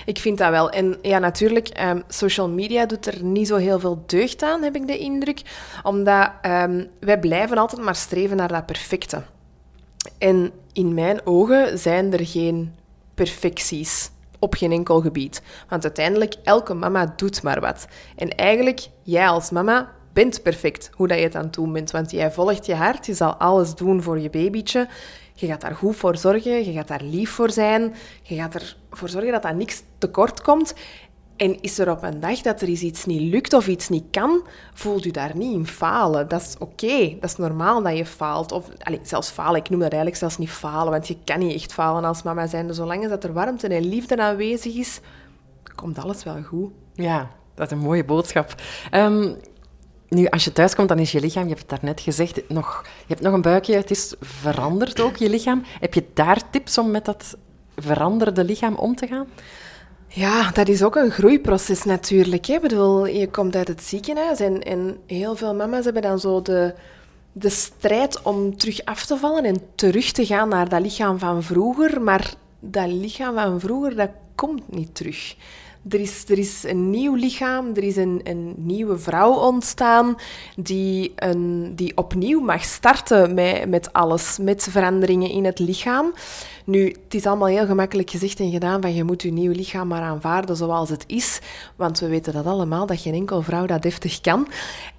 ik 0.04 0.18
vind 0.18 0.38
dat 0.38 0.50
wel. 0.50 0.70
En 0.70 0.98
ja, 1.02 1.18
natuurlijk, 1.18 1.80
um, 1.82 2.02
social 2.08 2.48
media 2.48 2.86
doet 2.86 3.06
er 3.06 3.24
niet 3.24 3.46
zo 3.46 3.56
heel 3.56 3.80
veel 3.80 4.02
deugd 4.06 4.42
aan, 4.42 4.62
heb 4.62 4.74
ik 4.74 4.86
de 4.86 4.98
indruk. 4.98 5.42
Omdat 5.82 6.30
um, 6.42 6.88
wij 7.00 7.18
blijven 7.18 7.58
altijd 7.58 7.82
maar 7.82 7.96
streven 7.96 8.36
naar 8.36 8.48
dat 8.48 8.66
perfecte. 8.66 9.22
En 10.18 10.52
in 10.72 10.94
mijn 10.94 11.26
ogen 11.26 11.78
zijn 11.78 12.12
er 12.12 12.26
geen 12.26 12.74
perfecties 13.24 14.10
op 14.38 14.54
geen 14.54 14.72
enkel 14.72 15.00
gebied. 15.00 15.42
Want 15.68 15.84
uiteindelijk, 15.84 16.34
elke 16.42 16.74
mama 16.74 17.12
doet 17.16 17.42
maar 17.42 17.60
wat. 17.60 17.86
En 18.16 18.28
eigenlijk, 18.28 18.88
jij 19.02 19.28
als 19.28 19.50
mama 19.50 19.92
bent 20.12 20.42
perfect 20.42 20.90
hoe 20.94 21.08
dat 21.08 21.18
je 21.18 21.24
het 21.24 21.34
aan 21.34 21.44
het 21.44 21.52
doen 21.52 21.72
bent. 21.72 21.90
Want 21.90 22.10
jij 22.10 22.32
volgt 22.32 22.66
je 22.66 22.74
hart, 22.74 23.06
je 23.06 23.14
zal 23.14 23.34
alles 23.34 23.74
doen 23.74 24.02
voor 24.02 24.18
je 24.18 24.30
babytje. 24.30 24.88
Je 25.34 25.46
gaat 25.46 25.60
daar 25.60 25.74
goed 25.74 25.96
voor 25.96 26.16
zorgen, 26.16 26.64
je 26.64 26.72
gaat 26.72 26.88
daar 26.88 27.02
lief 27.02 27.30
voor 27.30 27.50
zijn. 27.50 27.94
Je 28.22 28.34
gaat 28.34 28.54
ervoor 28.90 29.08
zorgen 29.08 29.32
dat 29.32 29.42
dat 29.42 29.54
niks 29.54 29.82
tekort 29.98 30.42
komt. 30.42 30.74
En 31.40 31.60
is 31.60 31.78
er 31.78 31.90
op 31.90 32.02
een 32.02 32.20
dag 32.20 32.40
dat 32.40 32.60
er 32.60 32.68
iets 32.68 33.04
niet 33.04 33.20
lukt 33.20 33.52
of 33.52 33.68
iets 33.68 33.88
niet 33.88 34.04
kan, 34.10 34.42
voelt 34.74 35.04
u 35.04 35.10
daar 35.10 35.36
niet 35.36 35.54
in 35.54 35.66
falen. 35.66 36.28
Dat 36.28 36.40
is 36.40 36.54
oké, 36.58 37.16
dat 37.20 37.30
is 37.30 37.36
normaal 37.36 37.82
dat 37.82 37.96
je 37.96 38.06
faalt. 38.06 38.52
Of 38.52 38.68
allez, 38.82 38.98
zelfs 39.02 39.28
falen, 39.28 39.60
ik 39.60 39.70
noem 39.70 39.80
dat 39.80 39.88
eigenlijk 39.88 40.20
zelfs 40.20 40.38
niet 40.38 40.50
falen, 40.50 40.90
want 40.90 41.08
je 41.08 41.16
kan 41.24 41.38
niet 41.38 41.54
echt 41.54 41.72
falen 41.72 42.04
als 42.04 42.22
mama 42.22 42.46
zijn. 42.46 42.74
Zolang 42.74 43.08
dat 43.08 43.24
er 43.24 43.32
warmte 43.32 43.68
en 43.68 43.88
liefde 43.88 44.22
aanwezig 44.22 44.74
is, 44.74 45.00
komt 45.74 45.98
alles 45.98 46.24
wel 46.24 46.42
goed. 46.42 46.70
Ja, 46.94 47.30
dat 47.54 47.66
is 47.66 47.72
een 47.72 47.84
mooie 47.84 48.04
boodschap. 48.04 48.54
Um, 48.94 49.36
nu, 50.08 50.26
als 50.26 50.44
je 50.44 50.52
thuis 50.52 50.74
komt, 50.74 50.88
dan 50.88 50.98
is 50.98 51.12
je 51.12 51.20
lichaam, 51.20 51.42
je 51.42 51.48
hebt 51.48 51.60
het 51.60 51.70
daarnet 51.70 52.00
gezegd, 52.00 52.48
nog, 52.48 52.82
je 52.84 53.12
hebt 53.14 53.20
nog 53.20 53.32
een 53.32 53.42
buikje, 53.42 53.76
het 53.76 53.90
is 53.90 54.14
veranderd 54.20 55.00
ook, 55.00 55.16
je 55.16 55.30
lichaam. 55.30 55.62
Heb 55.80 55.94
je 55.94 56.04
daar 56.14 56.50
tips 56.50 56.78
om 56.78 56.90
met 56.90 57.04
dat 57.04 57.36
veranderde 57.76 58.44
lichaam 58.44 58.74
om 58.74 58.94
te 58.94 59.06
gaan? 59.06 59.26
Ja, 60.12 60.50
dat 60.50 60.68
is 60.68 60.82
ook 60.82 60.96
een 60.96 61.10
groeiproces 61.10 61.84
natuurlijk. 61.84 62.46
Hè. 62.46 62.54
Ik 62.54 62.60
bedoel, 62.60 63.06
je 63.06 63.28
komt 63.30 63.56
uit 63.56 63.68
het 63.68 63.82
ziekenhuis 63.82 64.40
en, 64.40 64.62
en 64.62 64.96
heel 65.06 65.36
veel 65.36 65.54
mama's 65.54 65.84
hebben 65.84 66.02
dan 66.02 66.20
zo 66.20 66.42
de, 66.42 66.74
de 67.32 67.48
strijd 67.50 68.22
om 68.22 68.56
terug 68.56 68.84
af 68.84 69.06
te 69.06 69.16
vallen 69.16 69.44
en 69.44 69.56
terug 69.74 70.12
te 70.12 70.26
gaan 70.26 70.48
naar 70.48 70.68
dat 70.68 70.80
lichaam 70.80 71.18
van 71.18 71.42
vroeger. 71.42 72.02
Maar 72.02 72.34
dat 72.60 72.88
lichaam 72.88 73.34
van 73.34 73.60
vroeger, 73.60 73.96
dat 73.96 74.10
komt 74.34 74.72
niet 74.72 74.94
terug. 74.94 75.36
Er 75.88 76.00
is, 76.00 76.24
er 76.28 76.38
is 76.38 76.64
een 76.66 76.90
nieuw 76.90 77.14
lichaam, 77.14 77.70
er 77.74 77.82
is 77.82 77.96
een, 77.96 78.20
een 78.24 78.54
nieuwe 78.56 78.98
vrouw 78.98 79.32
ontstaan 79.32 80.16
die, 80.56 81.12
een, 81.16 81.72
die 81.76 81.96
opnieuw 81.96 82.40
mag 82.40 82.64
starten 82.64 83.34
met, 83.34 83.68
met 83.68 83.92
alles, 83.92 84.38
met 84.38 84.68
veranderingen 84.70 85.30
in 85.30 85.44
het 85.44 85.58
lichaam. 85.58 86.12
Nu, 86.64 86.86
het 86.86 87.14
is 87.14 87.26
allemaal 87.26 87.48
heel 87.48 87.66
gemakkelijk 87.66 88.10
gezegd 88.10 88.40
en 88.40 88.50
gedaan 88.50 88.80
van 88.80 88.94
je 88.94 89.04
moet 89.04 89.22
je 89.22 89.32
nieuw 89.32 89.52
lichaam 89.52 89.88
maar 89.88 90.02
aanvaarden 90.02 90.56
zoals 90.56 90.88
het 90.88 91.04
is. 91.06 91.40
Want 91.76 91.98
we 92.00 92.08
weten 92.08 92.32
dat 92.32 92.46
allemaal, 92.46 92.86
dat 92.86 93.00
geen 93.00 93.14
enkel 93.14 93.42
vrouw 93.42 93.66
dat 93.66 93.82
deftig 93.82 94.20
kan. 94.20 94.48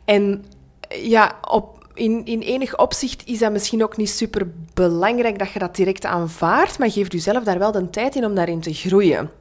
En 0.05 0.45
ja, 0.89 1.39
op, 1.49 1.87
in, 1.93 2.25
in 2.25 2.39
enig 2.39 2.77
opzicht 2.77 3.27
is 3.27 3.39
dat 3.39 3.51
misschien 3.51 3.83
ook 3.83 3.97
niet 3.97 4.09
super 4.09 4.51
belangrijk 4.73 5.39
dat 5.39 5.51
je 5.51 5.59
dat 5.59 5.75
direct 5.75 6.05
aanvaardt, 6.05 6.79
maar 6.79 6.91
geef 6.91 7.11
jezelf 7.11 7.43
daar 7.43 7.59
wel 7.59 7.71
de 7.71 7.89
tijd 7.89 8.15
in 8.15 8.25
om 8.25 8.35
daarin 8.35 8.59
te 8.59 8.73
groeien. 8.73 9.40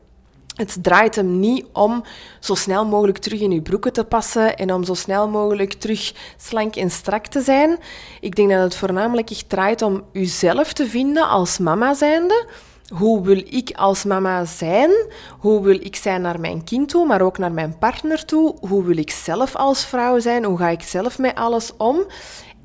Het 0.61 0.77
draait 0.83 1.15
hem 1.15 1.41
niet 1.41 1.67
om 1.73 2.03
zo 2.41 2.55
snel 2.55 2.87
mogelijk 2.87 3.19
terug 3.19 3.41
in 3.41 3.51
uw 3.51 3.63
broeken 3.63 3.93
te 3.93 4.05
passen 4.05 4.57
en 4.57 4.73
om 4.73 4.85
zo 4.85 4.95
snel 4.95 5.29
mogelijk 5.29 5.73
terug 5.73 6.13
slank 6.37 6.77
en 6.77 6.91
strak 6.91 7.27
te 7.27 7.41
zijn. 7.41 7.79
Ik 8.21 8.37
denk 8.37 8.51
dat 8.51 8.63
het 8.63 8.75
voornamelijk 8.75 9.31
echt 9.31 9.49
draait 9.49 9.83
om 9.83 10.03
uzelf 10.13 10.73
te 10.73 10.87
vinden 10.87 11.29
als 11.29 11.59
mama 11.59 11.95
zijnde. 11.95 12.47
Hoe 12.89 13.23
wil 13.23 13.43
ik 13.47 13.71
als 13.75 14.05
mama 14.05 14.45
zijn? 14.45 14.91
Hoe 15.39 15.63
wil 15.63 15.85
ik 15.85 15.97
zijn 15.97 16.23
naar 16.23 16.41
mijn 16.41 16.65
kind 16.65 16.89
toe, 16.89 17.07
maar 17.07 17.21
ook 17.21 17.39
naar 17.39 17.53
mijn 17.53 17.79
partner 17.79 18.25
toe? 18.25 18.57
Hoe 18.61 18.85
wil 18.85 18.97
ik 18.97 19.11
zelf 19.11 19.57
als 19.57 19.85
vrouw 19.87 20.19
zijn? 20.19 20.45
Hoe 20.45 20.59
ga 20.59 20.69
ik 20.69 20.83
zelf 20.83 21.19
met 21.19 21.35
alles 21.35 21.73
om? 21.77 22.05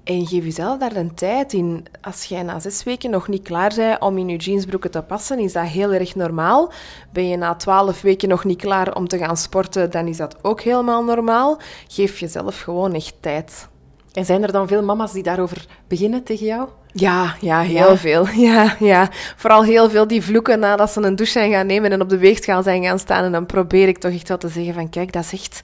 En 0.06 0.28
geef 0.28 0.44
jezelf 0.44 0.80
daar 0.80 0.96
een 0.96 1.14
tijd 1.14 1.54
in. 1.54 1.86
Als 2.02 2.24
jij 2.24 2.44
na 2.44 2.60
zes 2.60 2.84
weken 2.84 3.10
nog 3.10 3.28
niet 3.28 3.44
klaar 3.44 3.74
bent 3.76 4.02
om 4.02 4.18
in 4.18 4.30
je 4.30 4.38
jeansbroeken 4.38 4.92
te 4.92 5.02
passen, 5.02 5.40
is 5.40 5.54
dat 5.54 5.64
heel 5.66 5.94
erg 5.94 6.16
normaal. 6.16 6.72
Ben 7.14 7.28
je 7.28 7.38
na 7.38 7.56
twaalf 7.56 8.02
weken 8.02 8.30
nog 8.30 8.44
niet 8.44 8.62
klaar 8.62 8.96
om 8.96 9.08
te 9.08 9.18
gaan 9.18 9.38
sporten, 9.38 9.92
dan 9.92 10.08
is 10.08 10.18
dat 10.18 10.36
ook 10.42 10.62
helemaal 10.62 11.04
normaal. 11.04 11.58
Geef 11.88 12.20
jezelf 12.20 12.60
gewoon 12.62 12.94
echt 12.94 13.14
tijd. 13.20 13.68
En 14.14 14.26
zijn 14.26 14.44
er 14.44 14.52
dan 14.52 14.68
veel 14.68 14.84
mama's 14.84 15.12
die 15.12 15.24
daarover 15.24 15.66
beginnen 15.88 16.24
tegen 16.24 16.46
jou? 16.46 16.70
Ja, 16.92 17.36
ja, 17.42 17.60
heel 17.62 17.90
Ja. 17.90 17.98
veel. 17.98 18.28
Ja, 18.52 18.76
ja. 18.80 19.10
Vooral 19.36 19.64
heel 19.64 19.90
veel 19.90 20.08
die 20.08 20.22
vloeken 20.22 20.60
nadat 20.60 20.92
ze 20.92 21.02
een 21.02 21.16
douche 21.16 21.32
zijn 21.34 21.52
gaan 21.52 21.66
nemen 21.68 21.92
en 21.92 22.02
op 22.02 22.10
de 22.10 22.18
weegschaal 22.18 22.64
zijn 22.64 22.84
gaan 22.84 23.00
staan. 23.00 23.24
En 23.24 23.32
dan 23.32 23.46
probeer 23.46 23.88
ik 23.88 23.98
toch 23.98 24.12
echt 24.12 24.28
wel 24.28 24.38
te 24.38 24.48
zeggen 24.48 24.74
van, 24.74 24.90
kijk, 24.90 25.12
dat 25.14 25.24
is 25.24 25.34
echt... 25.34 25.62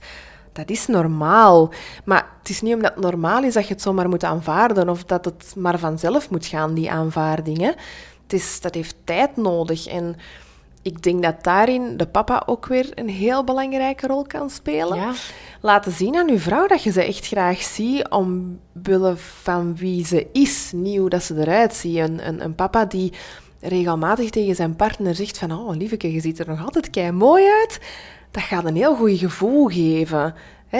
Dat 0.52 0.70
is 0.70 0.86
normaal. 0.86 1.70
Maar 2.04 2.26
het 2.38 2.48
is 2.48 2.60
niet 2.60 2.74
omdat 2.74 2.94
het 2.94 3.04
normaal 3.04 3.42
is 3.42 3.54
dat 3.54 3.66
je 3.66 3.72
het 3.72 3.82
zomaar 3.82 4.08
moet 4.08 4.24
aanvaarden 4.24 4.88
of 4.88 5.04
dat 5.04 5.24
het 5.24 5.54
maar 5.56 5.78
vanzelf 5.78 6.30
moet 6.30 6.46
gaan, 6.46 6.74
die 6.74 6.90
aanvaardingen. 6.90 7.74
Het 8.22 8.32
is, 8.32 8.60
dat 8.60 8.74
heeft 8.74 8.94
tijd 9.04 9.36
nodig. 9.36 9.86
En 9.86 10.16
ik 10.82 11.02
denk 11.02 11.22
dat 11.22 11.44
daarin 11.44 11.96
de 11.96 12.06
papa 12.06 12.42
ook 12.46 12.66
weer 12.66 12.90
een 12.94 13.08
heel 13.08 13.44
belangrijke 13.44 14.06
rol 14.06 14.26
kan 14.26 14.50
spelen 14.50 14.96
Ja. 14.98 15.12
laten 15.60 15.92
zien 15.92 16.16
aan 16.16 16.30
uw 16.30 16.38
vrouw 16.38 16.66
dat 16.66 16.82
je 16.82 16.90
ze 16.92 17.04
echt 17.04 17.26
graag 17.26 17.62
ziet 17.62 18.08
omwille 18.08 19.16
van 19.16 19.76
wie 19.76 20.06
ze 20.06 20.26
is, 20.32 20.70
niet 20.74 20.98
hoe 20.98 21.08
dat 21.08 21.22
ze 21.22 21.34
eruit 21.40 21.74
ziet. 21.74 21.96
Een, 21.96 22.26
een, 22.28 22.44
een 22.44 22.54
papa 22.54 22.84
die 22.84 23.12
regelmatig 23.60 24.30
tegen 24.30 24.54
zijn 24.54 24.76
partner 24.76 25.14
zegt 25.14 25.38
van 25.38 25.52
oh 25.52 25.76
lieveke, 25.76 26.12
je 26.12 26.20
ziet 26.20 26.38
er 26.38 26.48
nog 26.48 26.64
altijd 26.64 26.90
kei 26.90 27.10
mooi 27.12 27.44
uit, 27.60 27.80
dat 28.32 28.42
gaat 28.42 28.64
een 28.64 28.76
heel 28.76 28.94
goed 28.94 29.18
gevoel 29.18 29.66
geven. 29.66 30.34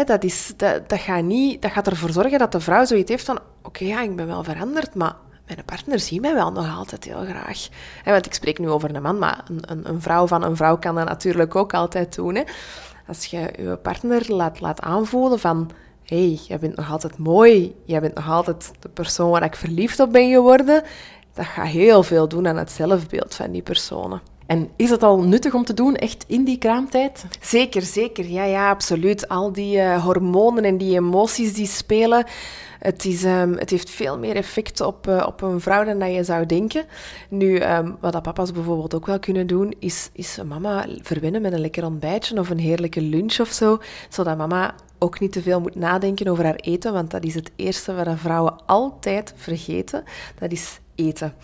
Dat, 0.07 0.25
is, 0.25 0.53
dat, 0.57 0.89
dat, 0.89 1.01
gaat 1.01 1.23
niet, 1.23 1.63
dat 1.63 1.71
gaat 1.71 1.87
ervoor 1.87 2.11
zorgen 2.11 2.39
dat 2.39 2.53
de 2.53 2.61
vrouw 2.61 2.85
zoiets 2.85 3.11
heeft 3.11 3.25
van 3.25 3.39
oké, 3.63 3.85
ja, 3.85 4.03
ik 4.03 4.17
ben 4.17 4.27
wel 4.27 4.45
veranderd, 4.45 4.95
maar 4.95 5.17
mijn 5.47 5.65
partner 5.65 6.01
ziet 6.01 6.21
mij 6.21 6.35
wel 6.35 6.53
nog 6.53 6.77
altijd 6.77 7.05
heel 7.05 7.25
graag. 7.25 7.69
Want 8.05 8.27
ik 8.27 8.35
spreek 8.35 8.59
nu 8.59 8.69
over 8.69 8.95
een 8.95 9.03
man, 9.03 9.19
maar 9.19 9.45
een, 9.49 9.63
een, 9.67 9.89
een 9.89 10.01
vrouw 10.01 10.27
van 10.27 10.43
een 10.43 10.57
vrouw 10.57 10.79
kan 10.79 10.95
dat 10.95 11.09
natuurlijk 11.09 11.57
ook 11.57 11.75
altijd 11.75 12.15
doen. 12.15 12.45
Als 13.07 13.25
je 13.25 13.53
je 13.57 13.79
partner 13.83 14.33
laat, 14.33 14.61
laat 14.61 14.81
aanvoelen 14.81 15.39
van... 15.39 15.71
Hé, 16.03 16.27
hey, 16.27 16.39
jij 16.49 16.59
bent 16.59 16.77
nog 16.77 16.91
altijd 16.91 17.19
mooi. 17.19 17.75
Jij 17.85 18.01
bent 18.01 18.15
nog 18.15 18.31
altijd 18.31 18.73
de 18.81 18.89
persoon 18.89 19.31
waar 19.31 19.45
ik 19.45 19.57
verliefd 19.57 20.01
op 20.01 20.13
ben 20.13 20.31
geworden. 20.31 20.83
Dat 21.33 21.45
gaat 21.45 21.67
heel 21.67 22.03
veel 22.03 22.29
doen 22.29 22.49
aan 22.49 22.57
het 22.57 22.71
zelfbeeld 22.71 23.35
van 23.35 23.51
die 23.51 23.63
personen. 23.63 24.21
En 24.53 24.69
is 24.77 24.91
het 24.91 25.03
al 25.03 25.23
nuttig 25.23 25.55
om 25.55 25.65
te 25.65 25.75
doen, 25.75 25.97
echt 25.97 26.25
in 26.27 26.45
die 26.45 26.59
kraamtijd? 26.59 27.25
Zeker, 27.41 27.83
zeker. 27.83 28.27
Ja, 28.29 28.45
ja, 28.45 28.71
absoluut. 28.71 29.29
Al 29.29 29.53
die 29.53 29.79
eh, 29.79 30.05
hormonen 30.05 30.65
en 30.65 30.77
die 30.77 30.97
emoties 30.97 31.55
die 31.55 31.67
spelen. 31.67 32.25
Het, 32.79 33.05
is, 33.05 33.25
ehm, 33.25 33.53
het 33.53 33.71
heeft 33.71 33.91
veel 33.91 34.19
meer 34.19 34.37
effect 34.37 34.81
op, 34.81 35.07
eh, 35.07 35.25
op 35.27 35.43
een 35.43 35.61
vrouw 35.61 35.85
dan 35.85 36.13
je 36.13 36.25
zou 36.25 36.47
denken. 36.47 36.85
Nu, 37.29 37.57
ehm, 37.57 37.91
wat 38.01 38.13
dat 38.13 38.23
papa's 38.23 38.53
bijvoorbeeld 38.53 38.95
ook 38.95 39.07
wel 39.07 39.19
kunnen 39.19 39.47
doen, 39.47 39.75
is, 39.79 40.11
is 40.13 40.39
mama 40.49 40.87
verwennen 41.03 41.43
met 41.43 41.53
een 41.53 41.61
lekker 41.61 41.85
ontbijtje 41.85 42.39
of 42.39 42.51
een 42.51 42.59
heerlijke 42.59 43.01
lunch 43.01 43.41
of 43.41 43.49
zo. 43.49 43.79
Zodat 44.09 44.37
mama 44.37 44.75
ook 44.99 45.21
niet 45.21 45.33
te 45.33 45.43
veel 45.43 45.61
moet 45.61 45.75
nadenken 45.75 46.29
over 46.29 46.45
haar 46.45 46.57
eten, 46.57 46.93
want 46.93 47.11
dat 47.11 47.25
is 47.25 47.35
het 47.35 47.51
eerste 47.57 47.95
wat 47.95 48.09
vrouwen 48.19 48.67
altijd 48.67 49.33
vergeten. 49.37 50.05
Dat 50.39 50.53
is 50.53 50.81
eten. 51.07 51.35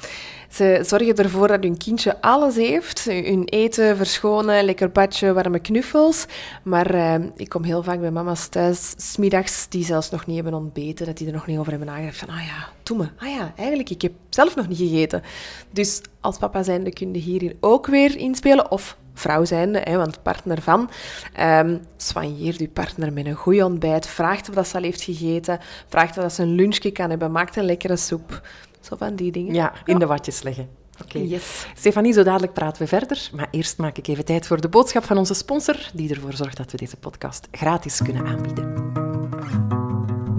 Ze 0.51 0.81
zorgen 0.83 1.15
ervoor 1.15 1.49
dat 1.49 1.63
hun 1.63 1.77
kindje 1.77 2.21
alles 2.21 2.55
heeft. 2.55 3.05
Hun 3.05 3.45
eten, 3.45 3.97
verschonen, 3.97 4.65
lekker 4.65 4.91
badje, 4.91 5.33
warme 5.33 5.59
knuffels. 5.59 6.27
Maar 6.63 6.95
eh, 6.95 7.15
ik 7.37 7.49
kom 7.49 7.63
heel 7.63 7.83
vaak 7.83 8.01
bij 8.01 8.11
mama's 8.11 8.49
thuis, 8.49 8.95
smiddags, 8.97 9.69
die 9.69 9.85
zelfs 9.85 10.11
nog 10.11 10.27
niet 10.27 10.37
hebben 10.37 10.55
ontbeten, 10.55 11.07
dat 11.07 11.17
die 11.17 11.27
er 11.27 11.33
nog 11.33 11.47
niet 11.47 11.59
over 11.59 11.71
hebben 11.71 11.89
nagedacht 11.89 12.17
van, 12.17 12.29
ah 12.29 12.45
ja, 12.47 12.97
me. 12.97 13.09
Ah 13.19 13.29
ja, 13.29 13.53
eigenlijk, 13.57 13.91
ik 13.91 14.03
heb 14.03 14.13
zelf 14.29 14.57
nog 14.57 14.69
niet 14.69 14.79
gegeten. 14.79 15.23
Dus 15.71 16.01
als 16.21 16.39
papa 16.39 16.63
zijnde 16.63 16.93
kun 16.93 17.15
je 17.15 17.21
hierin 17.21 17.57
ook 17.61 17.87
weer 17.87 18.17
inspelen, 18.17 18.71
of 18.71 18.97
vrouw 19.15 19.45
zijnde, 19.45 19.83
want 19.85 20.23
partner 20.23 20.63
van. 20.63 20.91
Um, 21.41 21.81
soigneer 21.97 22.55
je 22.57 22.69
partner 22.69 23.13
met 23.13 23.27
een 23.27 23.35
goed 23.35 23.63
ontbijt. 23.63 24.07
Vraag 24.07 24.41
of 24.41 24.55
dat 24.55 24.69
ze 24.69 24.77
al 24.77 24.83
heeft 24.83 25.03
gegeten. 25.03 25.59
Vraag 25.89 26.09
of 26.09 26.15
dat 26.15 26.33
ze 26.33 26.43
een 26.43 26.55
lunchje 26.55 26.91
kan 26.91 27.11
hebben. 27.11 27.33
Maak 27.33 27.57
een 27.57 27.65
lekkere 27.65 27.97
soep. 27.97 28.43
Zo 28.81 28.97
van 28.97 29.17
die 29.17 29.33
dingen. 29.33 29.55
Ja, 29.55 29.73
in 29.85 29.99
de 29.99 30.07
watjes 30.07 30.43
leggen. 30.43 30.69
Oké. 31.03 31.19
Yes. 31.19 31.67
Stefanie, 31.75 32.13
zo 32.13 32.23
dadelijk 32.23 32.53
praten 32.53 32.83
we 32.83 32.89
verder. 32.89 33.31
Maar 33.35 33.49
eerst 33.51 33.79
maak 33.79 33.97
ik 33.97 34.07
even 34.07 34.25
tijd 34.25 34.47
voor 34.47 34.61
de 34.61 34.69
boodschap 34.69 35.05
van 35.05 35.19
onze 35.19 35.35
sponsor, 35.35 35.91
die 35.95 36.15
ervoor 36.15 36.33
zorgt 36.33 36.57
dat 36.57 36.71
we 36.71 36.77
deze 36.77 36.97
podcast 36.97 37.49
gratis 37.51 38.03
kunnen 38.03 38.27
aanbieden. 38.27 38.98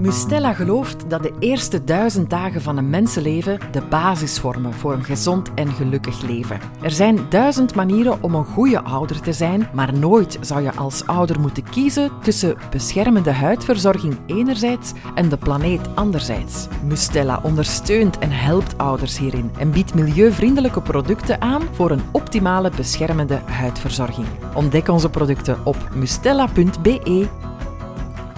Mustella 0.00 0.52
gelooft 0.52 1.10
dat 1.10 1.22
de 1.22 1.32
eerste 1.38 1.84
duizend 1.84 2.30
dagen 2.30 2.62
van 2.62 2.76
een 2.76 2.90
mensenleven 2.90 3.58
de 3.72 3.82
basis 3.82 4.38
vormen 4.38 4.72
voor 4.72 4.92
een 4.92 5.04
gezond 5.04 5.54
en 5.54 5.72
gelukkig 5.72 6.22
leven. 6.22 6.60
Er 6.82 6.90
zijn 6.90 7.18
duizend 7.28 7.74
manieren 7.74 8.22
om 8.22 8.34
een 8.34 8.44
goede 8.44 8.82
ouder 8.82 9.20
te 9.20 9.32
zijn, 9.32 9.68
maar 9.72 9.98
nooit 9.98 10.38
zou 10.40 10.62
je 10.62 10.72
als 10.72 11.06
ouder 11.06 11.40
moeten 11.40 11.62
kiezen 11.62 12.10
tussen 12.22 12.56
beschermende 12.70 13.32
huidverzorging 13.32 14.16
enerzijds 14.26 14.92
en 15.14 15.28
de 15.28 15.36
planeet 15.36 15.88
anderzijds. 15.94 16.68
Mustella 16.84 17.40
ondersteunt 17.42 18.18
en 18.18 18.30
helpt 18.30 18.78
ouders 18.78 19.18
hierin 19.18 19.50
en 19.58 19.70
biedt 19.70 19.94
milieuvriendelijke 19.94 20.80
producten 20.82 21.40
aan 21.40 21.62
voor 21.72 21.90
een 21.90 22.02
optimale 22.12 22.70
beschermende 22.76 23.40
huidverzorging. 23.44 24.26
Ontdek 24.54 24.88
onze 24.88 25.10
producten 25.10 25.58
op 25.64 25.76
mustella.be 25.94 27.48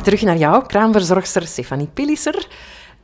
Terug 0.03 0.23
naar 0.23 0.37
jou, 0.37 0.67
kraamverzorgster 0.67 1.47
Stefanie 1.47 1.89
Pilisser. 1.95 2.49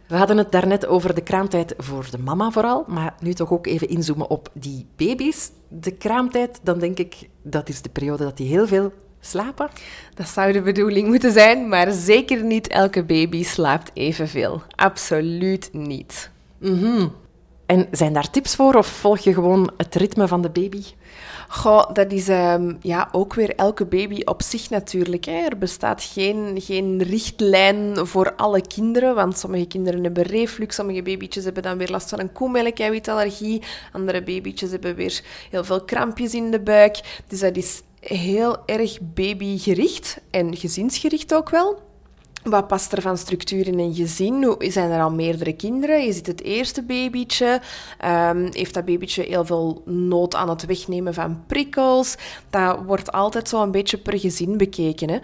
We 0.07 0.17
hadden 0.17 0.37
het 0.37 0.53
daarnet 0.53 0.87
over 0.87 1.15
de 1.15 1.23
kraamtijd 1.23 1.75
voor 1.77 2.07
de 2.11 2.19
mama 2.19 2.51
vooral, 2.51 2.85
maar 2.87 3.15
nu 3.21 3.33
toch 3.33 3.53
ook 3.53 3.67
even 3.67 3.89
inzoomen 3.89 4.31
op 4.31 4.49
die 4.53 4.87
baby's. 4.97 5.51
De 5.69 5.91
kraamtijd, 5.91 6.61
dan 6.63 6.79
denk 6.79 6.99
ik, 6.99 7.29
dat 7.43 7.69
is 7.69 7.83
de 7.83 7.89
periode 7.89 8.25
dat 8.25 8.37
die 8.37 8.49
heel 8.49 8.67
veel 8.67 8.93
slapen. 9.21 9.69
Dat 10.15 10.29
zou 10.29 10.53
de 10.53 10.63
bedoeling 10.63 11.09
moeten 11.09 11.33
zijn, 11.33 11.69
maar 11.69 11.93
zeker 11.93 12.43
niet 12.43 12.69
elke 12.69 13.05
baby 13.05 13.45
slaapt 13.45 13.91
evenveel. 13.95 14.63
Absoluut 14.77 15.69
niet. 15.73 16.31
Mm 16.59 17.13
En 17.69 17.89
zijn 17.91 18.13
daar 18.13 18.31
tips 18.31 18.55
voor 18.55 18.75
of 18.75 18.87
volg 18.87 19.19
je 19.19 19.35
gewoon 19.35 19.71
het 19.77 19.95
ritme 19.95 20.29
van 20.29 20.43
de 20.43 20.51
baby? 20.51 20.83
Goh, 21.49 21.93
dat 21.93 22.13
is 22.13 22.29
um, 22.29 22.79
ja, 22.81 23.09
ook 23.13 23.35
weer 23.35 23.55
elke 23.55 23.85
baby 23.85 24.21
op 24.25 24.43
zich 24.43 24.71
natuurlijk. 24.71 25.25
Hè. 25.25 25.33
Er 25.33 25.59
bestaat 25.59 26.03
geen, 26.03 26.61
geen 26.61 27.03
richtlijn 27.03 28.07
voor 28.07 28.35
alle 28.35 28.61
kinderen, 28.61 29.15
want 29.15 29.39
sommige 29.39 29.67
kinderen 29.67 30.05
hebben 30.05 30.23
reflux, 30.23 30.75
sommige 30.75 31.03
babytjes 31.03 31.45
hebben 31.45 31.63
dan 31.63 31.79
weer 31.79 31.91
last 31.91 32.09
van 32.09 32.21
een 32.21 32.33
koemelkeiwitallergie, 32.33 33.63
andere 33.93 34.23
babytjes 34.23 34.71
hebben 34.71 34.95
weer 34.95 35.23
heel 35.51 35.65
veel 35.65 35.85
krampjes 35.85 36.35
in 36.35 36.51
de 36.51 36.61
buik. 36.61 37.23
Dus 37.27 37.41
dat 37.41 37.57
is 37.57 37.83
heel 38.01 38.57
erg 38.67 38.99
babygericht 39.01 40.21
en 40.31 40.57
gezinsgericht 40.57 41.35
ook 41.35 41.51
wel. 41.51 41.88
Wat 42.43 42.67
past 42.67 42.93
er 42.93 43.03
van 43.03 43.19
structuur 43.19 43.67
in 43.67 43.79
een 43.79 43.95
gezin? 43.95 44.55
Zijn 44.59 44.91
er 44.91 45.03
al 45.03 45.11
meerdere 45.11 45.53
kinderen? 45.53 46.07
Is 46.07 46.17
het 46.17 46.27
het 46.27 46.43
eerste 46.43 46.83
babytje? 46.83 47.61
Um, 48.05 48.49
heeft 48.53 48.75
dat 48.75 48.85
babytje 48.85 49.23
heel 49.23 49.45
veel 49.45 49.83
nood 49.85 50.35
aan 50.35 50.49
het 50.49 50.67
wegnemen 50.67 51.15
van 51.15 51.43
prikkels? 51.47 52.17
Dat 52.51 52.79
wordt 52.87 53.13
altijd 53.13 53.49
zo 53.49 53.63
een 53.63 53.71
beetje 53.71 53.99
per 53.99 54.19
gezin 54.19 54.57
bekeken. 54.57 55.11
Hè? 55.11 55.19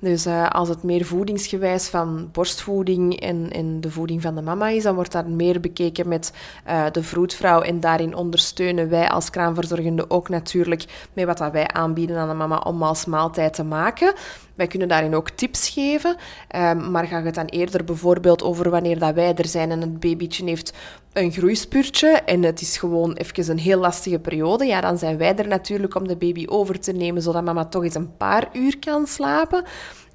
Dus 0.00 0.26
uh, 0.26 0.48
als 0.48 0.68
het 0.68 0.82
meer 0.82 1.04
voedingsgewijs 1.04 1.88
van 1.88 2.28
borstvoeding 2.32 3.20
en, 3.20 3.80
de 3.80 3.90
voeding 3.90 4.22
van 4.22 4.34
de 4.34 4.42
mama 4.42 4.68
is, 4.68 4.82
dan 4.82 4.94
wordt 4.94 5.12
dat 5.12 5.26
meer 5.26 5.60
bekeken 5.60 6.08
met 6.08 6.32
uh, 6.68 6.84
de 6.92 7.02
vroedvrouw. 7.02 7.60
En 7.60 7.80
daarin 7.80 8.14
ondersteunen 8.14 8.88
wij 8.88 9.08
als 9.08 9.30
kraamverzorgende 9.30 10.10
ook 10.10 10.28
natuurlijk 10.28 11.08
met 11.12 11.24
wat 11.24 11.38
dat 11.38 11.52
wij 11.52 11.68
aanbieden 11.68 12.16
aan 12.16 12.28
de 12.28 12.34
mama 12.34 12.56
om 12.58 12.82
als 12.82 13.04
maaltijd 13.04 13.54
te 13.54 13.64
maken. 13.64 14.12
Wij 14.54 14.66
kunnen 14.66 14.88
daarin 14.88 15.14
ook 15.14 15.30
tips 15.30 15.68
geven, 15.68 16.16
um, 16.56 16.90
maar 16.90 17.06
gaat 17.06 17.24
het 17.24 17.34
dan 17.34 17.46
eerder 17.46 17.84
bijvoorbeeld 17.84 18.42
over 18.42 18.70
wanneer 18.70 18.98
dat 18.98 19.14
wij 19.14 19.34
er 19.34 19.46
zijn 19.46 19.70
en 19.70 19.80
het 19.80 20.00
babytje 20.00 20.44
heeft 20.44 20.72
een 21.12 21.32
groeispurtje 21.32 22.08
en 22.08 22.42
het 22.42 22.60
is 22.60 22.76
gewoon 22.76 23.12
even 23.12 23.50
een 23.50 23.58
heel 23.58 23.78
lastige 23.78 24.18
periode, 24.18 24.64
ja, 24.64 24.80
dan 24.80 24.98
zijn 24.98 25.16
wij 25.16 25.36
er 25.36 25.48
natuurlijk 25.48 25.94
om 25.94 26.08
de 26.08 26.16
baby 26.16 26.46
over 26.48 26.80
te 26.80 26.92
nemen, 26.92 27.22
zodat 27.22 27.44
mama 27.44 27.64
toch 27.64 27.84
eens 27.84 27.94
een 27.94 28.16
paar 28.16 28.48
uur 28.52 28.78
kan 28.78 29.06
slapen. 29.06 29.64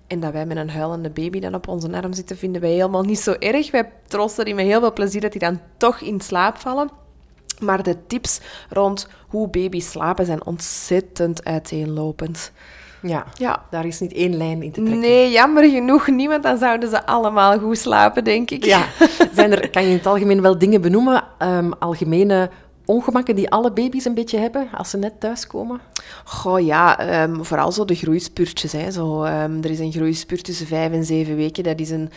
En 0.08 0.20
dat 0.20 0.32
wij 0.32 0.46
met 0.46 0.58
een 0.58 0.70
huilende 0.70 1.10
baby 1.10 1.40
dan 1.40 1.56
op 1.56 1.68
onze 1.68 1.92
arm 1.92 2.14
zitten, 2.14 2.38
vinden 2.38 2.62
wij 2.62 2.72
helemaal 2.72 3.04
niet 3.04 3.20
zo 3.20 3.32
erg. 3.32 3.72
Wij 3.72 3.92
troosten 4.08 4.46
die 4.46 4.56
met 4.56 4.66
heel 4.66 4.80
veel 4.80 4.94
plezier 4.94 5.22
dat 5.22 5.32
die 5.32 5.42
dan 5.42 5.60
toch 5.78 6.02
in 6.02 6.22
slaap 6.22 6.58
vallen. 6.58 6.90
Maar 7.60 7.84
de 7.84 8.06
tips 8.08 8.40
rond 8.70 9.08
hoe 9.28 9.50
baby's 9.50 9.92
slapen 9.92 10.26
zijn 10.26 10.46
ontzettend 10.46 11.44
uiteenlopend. 11.44 12.52
Ja, 13.08 13.26
ja, 13.38 13.66
daar 13.70 13.86
is 13.86 14.00
niet 14.00 14.14
één 14.14 14.38
lijn 14.38 14.64
in 14.64 14.72
te 14.72 14.82
trekken. 14.82 15.00
Nee, 15.00 15.32
jammer 15.32 15.70
genoeg 15.70 16.08
niet, 16.08 16.28
want 16.28 16.44
dan 16.44 16.58
zouden 16.58 16.90
ze 16.90 17.06
allemaal 17.06 17.60
goed 17.60 17.78
slapen, 17.78 18.24
denk 18.24 18.52
ik. 18.52 18.66
Ja, 18.66 18.86
zijn 19.36 19.52
er, 19.52 19.70
kan 19.70 19.84
je 19.84 19.90
in 19.90 19.96
het 19.98 20.06
algemeen 20.06 20.42
wel 20.42 20.58
dingen 20.58 20.82
benoemen, 20.82 21.24
um, 21.40 21.74
algemene 21.74 22.50
ongemakken 22.86 23.36
die 23.36 23.50
alle 23.50 23.72
baby's 23.72 24.06
een 24.06 24.14
beetje 24.14 24.38
hebben 24.38 24.68
als 24.74 24.90
ze 24.90 24.98
net 24.98 25.20
thuiskomen? 25.20 25.80
Goh, 26.24 26.66
ja, 26.66 27.24
um, 27.24 27.46
vooral 27.46 27.72
zo 27.72 27.86
de 27.86 27.96
groeispurtjes. 27.96 28.72
Hè. 28.72 28.92
Zo, 28.92 29.24
um, 29.24 29.64
er 29.64 29.70
is 29.70 29.80
een 29.80 29.92
groeispurt 29.92 30.44
tussen 30.44 30.68
vijf 30.68 30.92
en 30.92 31.06
zeven 31.06 31.36
weken. 31.36 31.64
Dat 31.64 31.80
is 31.80 31.90
een, 31.90 32.10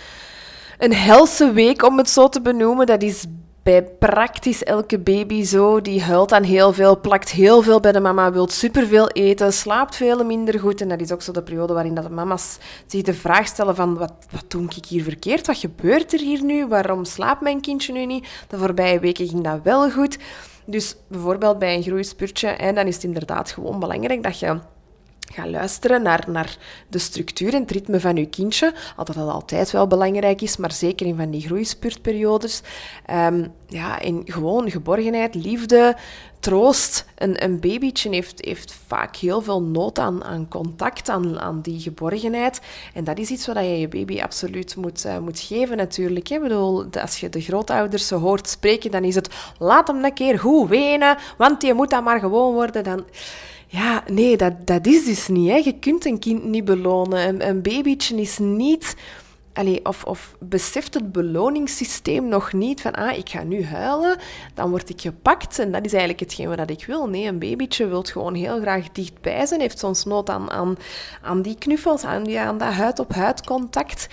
een 0.79 0.95
helse 0.95 1.53
week, 1.53 1.85
om 1.85 1.99
het 1.99 2.11
zo 2.11 2.29
te 2.29 2.41
benoemen. 2.41 2.87
Dat 2.87 3.03
is 3.03 3.25
bij 3.69 3.83
praktisch 3.83 4.65
elke 4.65 4.99
baby 4.99 5.45
zo. 5.45 5.81
Die 5.81 6.03
huilt 6.03 6.29
dan 6.29 6.43
heel 6.43 6.73
veel, 6.73 7.01
plakt 7.01 7.31
heel 7.31 7.63
veel 7.63 7.81
bij 7.81 7.93
de 7.93 8.01
mama, 8.01 8.33
wil 8.33 8.49
superveel 8.49 9.09
eten, 9.09 9.53
slaapt 9.53 9.97
veel 9.97 10.25
minder 10.25 10.61
goed. 10.61 10.81
En 10.81 10.89
dat 10.89 11.01
is 11.01 11.13
ook 11.13 11.23
zo 11.23 11.33
de 11.33 11.43
periode 11.43 11.73
waarin 11.73 11.95
dat 11.95 12.05
de 12.05 12.11
mama's 12.11 12.59
zich 12.87 13.03
de 13.03 13.15
vraag 13.15 13.47
stellen 13.47 13.75
van 13.75 13.97
wat, 13.97 14.13
wat 14.31 14.45
doe 14.49 14.65
ik 14.77 14.85
hier 14.85 15.03
verkeerd? 15.03 15.47
Wat 15.47 15.59
gebeurt 15.59 16.13
er 16.13 16.19
hier 16.19 16.45
nu? 16.45 16.67
Waarom 16.67 17.05
slaapt 17.05 17.41
mijn 17.41 17.61
kindje 17.61 17.93
nu 17.93 18.07
niet? 18.07 18.29
De 18.49 18.59
voorbije 18.59 19.01
weken 19.01 19.29
ging 19.29 19.45
dat 19.45 19.61
wel 19.63 19.91
goed. 19.91 20.19
Dus 20.65 20.97
bijvoorbeeld 21.09 21.59
bij 21.59 21.75
een 21.75 21.83
groeispurtje, 21.83 22.49
en 22.49 22.75
dan 22.75 22.87
is 22.87 22.95
het 22.95 23.05
inderdaad 23.05 23.51
gewoon 23.51 23.81
belangrijk 23.81 24.23
dat 24.23 24.39
je 24.39 24.59
Ga 25.33 25.47
luisteren 25.47 26.03
naar, 26.03 26.25
naar 26.29 26.57
de 26.89 26.99
structuur 26.99 27.55
en 27.55 27.61
het 27.61 27.71
ritme 27.71 28.01
van 28.01 28.17
je 28.17 28.27
kindje. 28.27 28.75
Altijd 28.97 29.19
dat 29.19 29.29
altijd 29.29 29.71
wel 29.71 29.87
belangrijk 29.87 30.41
is, 30.41 30.57
maar 30.57 30.73
zeker 30.73 31.07
in 31.07 31.17
van 31.17 31.31
die 31.31 31.41
groeispurtperiodes. 31.41 32.63
Um, 33.11 33.53
ja, 33.67 34.01
en 34.01 34.23
gewoon 34.25 34.71
geborgenheid, 34.71 35.35
liefde, 35.35 35.97
troost. 36.41 37.07
Een, 37.17 37.45
een 37.45 37.61
babytje 37.61 38.11
heeft, 38.11 38.45
heeft 38.45 38.77
vaak 38.87 39.17
heel 39.17 39.41
veel 39.41 39.63
nood 39.63 39.99
aan, 39.99 40.25
aan 40.25 40.49
contact, 40.49 41.09
aan, 41.09 41.41
aan 41.41 41.61
die 41.61 41.81
geborgenheid. 41.81 42.61
En 42.95 43.05
dat 43.05 43.19
is 43.19 43.31
iets 43.31 43.47
wat 43.47 43.57
je 43.57 43.79
je 43.81 43.89
baby 43.89 44.21
absoluut 44.21 44.77
moet, 44.77 45.05
uh, 45.07 45.19
moet 45.19 45.41
geven 45.41 45.77
natuurlijk. 45.77 46.29
Ik 46.29 46.43
bedoel, 46.43 46.87
als 47.01 47.21
je 47.21 47.29
de 47.29 47.41
grootouders 47.41 48.11
hoort 48.11 48.49
spreken, 48.49 48.91
dan 48.91 49.05
is 49.05 49.15
het 49.15 49.35
laat 49.59 49.87
hem 49.87 50.05
een 50.05 50.15
keer 50.15 50.39
goed 50.39 50.69
wenen, 50.69 51.17
want 51.39 51.63
je 51.63 51.75
moet 51.75 51.91
dat 51.91 52.05
maar 52.05 52.21
gewoon 52.21 52.55
worden. 52.55 52.85
Dan 52.85 53.05
ja, 53.71 54.03
nee, 54.07 54.37
dat, 54.37 54.67
dat 54.67 54.87
is 54.87 55.05
dus 55.05 55.29
niet. 55.29 55.51
Hè. 55.51 55.57
Je 55.57 55.79
kunt 55.79 56.05
een 56.05 56.19
kind 56.19 56.45
niet 56.45 56.65
belonen. 56.65 57.29
Een, 57.29 57.49
een 57.49 57.63
babytje 57.63 58.21
is 58.21 58.39
niet... 58.39 58.97
Allee, 59.53 59.85
of, 59.85 60.05
of 60.05 60.37
beseft 60.41 60.95
het 60.95 61.13
beloningssysteem 61.13 62.29
nog 62.29 62.53
niet 62.53 62.81
van, 62.81 62.93
ah, 62.93 63.19
ik 63.19 63.29
ga 63.29 63.43
nu 63.43 63.65
huilen, 63.65 64.19
dan 64.55 64.71
word 64.71 64.89
ik 64.89 65.01
gepakt. 65.01 65.59
En 65.59 65.73
dat 65.73 65.85
is 65.85 65.91
eigenlijk 65.91 66.21
hetgeen 66.21 66.57
wat 66.57 66.71
ik 66.71 66.85
wil. 66.87 67.09
Nee, 67.09 67.27
een 67.27 67.39
babytje 67.39 67.87
wil 67.87 68.03
gewoon 68.03 68.35
heel 68.35 68.61
graag 68.61 68.91
dichtbij 68.93 69.47
zijn, 69.47 69.61
heeft 69.61 69.79
soms 69.79 70.05
nood 70.05 70.31
aan, 70.31 70.51
aan, 70.51 70.77
aan 71.23 71.43
die 71.43 71.59
knuffels, 71.59 72.05
aan, 72.05 72.25
die, 72.25 72.41
aan 72.41 72.59
dat 72.59 72.73
huid-op-huid 72.73 73.47
contact. 73.47 74.09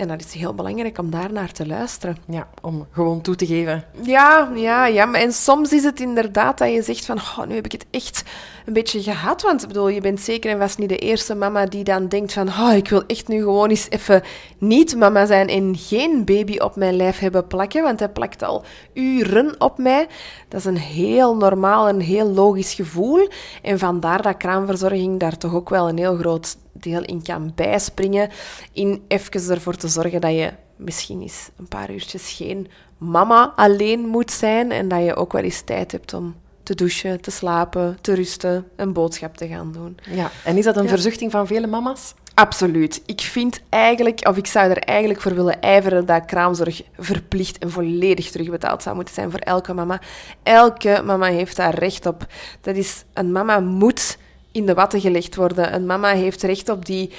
En 0.00 0.08
dat 0.08 0.20
is 0.20 0.32
heel 0.32 0.54
belangrijk 0.54 0.98
om 0.98 1.10
daar 1.10 1.32
naar 1.32 1.52
te 1.52 1.66
luisteren. 1.66 2.16
Ja, 2.28 2.48
om 2.62 2.86
gewoon 2.92 3.20
toe 3.20 3.34
te 3.34 3.46
geven. 3.46 3.84
Ja, 4.02 4.50
ja, 4.54 4.86
ja. 4.86 5.12
En 5.12 5.32
soms 5.32 5.72
is 5.72 5.84
het 5.84 6.00
inderdaad 6.00 6.58
dat 6.58 6.72
je 6.72 6.82
zegt 6.82 7.04
van, 7.04 7.16
oh, 7.16 7.46
nu 7.46 7.54
heb 7.54 7.64
ik 7.64 7.72
het 7.72 7.86
echt 7.90 8.22
een 8.66 8.72
beetje 8.72 9.02
gehad. 9.02 9.42
Want 9.42 9.66
bedoel, 9.66 9.88
je 9.88 10.00
bent 10.00 10.20
zeker 10.20 10.50
en 10.50 10.58
vast 10.58 10.78
niet 10.78 10.88
de 10.88 10.98
eerste 10.98 11.34
mama 11.34 11.66
die 11.66 11.84
dan 11.84 12.08
denkt 12.08 12.32
van, 12.32 12.48
oh, 12.48 12.72
ik 12.74 12.88
wil 12.88 13.02
echt 13.06 13.28
nu 13.28 13.38
gewoon 13.38 13.68
eens 13.68 13.90
even 13.90 14.22
niet 14.58 14.96
mama 14.96 15.26
zijn 15.26 15.48
en 15.48 15.76
geen 15.76 16.24
baby 16.24 16.58
op 16.58 16.76
mijn 16.76 16.96
lijf 16.96 17.18
hebben 17.18 17.46
plakken. 17.46 17.82
Want 17.82 17.98
hij 17.98 18.08
plakt 18.08 18.42
al 18.42 18.64
uren 18.94 19.54
op 19.60 19.78
mij. 19.78 20.06
Dat 20.48 20.60
is 20.60 20.66
een 20.66 20.78
heel 20.78 21.36
normaal 21.36 21.88
en 21.88 22.00
heel 22.00 22.26
logisch 22.26 22.74
gevoel. 22.74 23.28
En 23.62 23.78
vandaar 23.78 24.22
dat 24.22 24.36
kraamverzorging 24.36 25.20
daar 25.20 25.36
toch 25.36 25.54
ook 25.54 25.68
wel 25.68 25.88
een 25.88 25.98
heel 25.98 26.16
groot 26.16 26.56
deel 26.72 27.02
in 27.02 27.22
kan 27.22 27.52
bijspringen. 27.54 28.30
In 28.72 29.02
even 29.08 29.50
ervoor 29.50 29.76
te 29.76 29.88
zorgen 29.88 30.20
dat 30.20 30.32
je 30.32 30.52
misschien 30.76 31.22
eens 31.22 31.48
een 31.56 31.68
paar 31.68 31.90
uurtjes 31.90 32.32
geen 32.32 32.68
mama 32.98 33.52
alleen 33.56 34.00
moet 34.00 34.30
zijn. 34.30 34.70
En 34.70 34.88
dat 34.88 35.04
je 35.04 35.14
ook 35.14 35.32
wel 35.32 35.42
eens 35.42 35.60
tijd 35.60 35.92
hebt 35.92 36.14
om 36.14 36.34
te 36.62 36.74
douchen, 36.74 37.20
te 37.20 37.30
slapen, 37.30 37.98
te 38.00 38.14
rusten, 38.14 38.68
een 38.76 38.92
boodschap 38.92 39.36
te 39.36 39.48
gaan 39.48 39.72
doen. 39.72 39.98
Ja, 40.10 40.30
en 40.44 40.56
is 40.56 40.64
dat 40.64 40.76
een 40.76 40.88
verzuchting 40.88 41.30
van 41.30 41.46
vele 41.46 41.66
mama's? 41.66 42.14
Absoluut. 42.34 43.02
Ik 43.06 43.20
vind 43.20 43.60
eigenlijk, 43.68 44.28
of 44.28 44.36
ik 44.36 44.46
zou 44.46 44.70
er 44.70 44.78
eigenlijk 44.78 45.20
voor 45.20 45.34
willen 45.34 45.60
ijveren 45.60 46.06
dat 46.06 46.24
kraamzorg 46.24 46.82
verplicht 46.98 47.58
en 47.58 47.70
volledig 47.70 48.30
terugbetaald 48.30 48.82
zou 48.82 48.94
moeten 48.94 49.14
zijn 49.14 49.30
voor 49.30 49.40
elke 49.40 49.72
mama. 49.72 50.00
Elke 50.42 51.02
mama 51.04 51.26
heeft 51.26 51.56
daar 51.56 51.74
recht 51.74 52.06
op. 52.06 52.26
Dat 52.60 52.76
is, 52.76 53.04
een 53.12 53.32
mama 53.32 53.60
moet 53.60 54.18
in 54.52 54.66
de 54.66 54.74
watten 54.74 55.00
gelegd 55.00 55.36
worden. 55.36 55.74
Een 55.74 55.86
mama 55.86 56.12
heeft 56.12 56.42
recht 56.42 56.68
op 56.68 56.86
die 56.86 57.10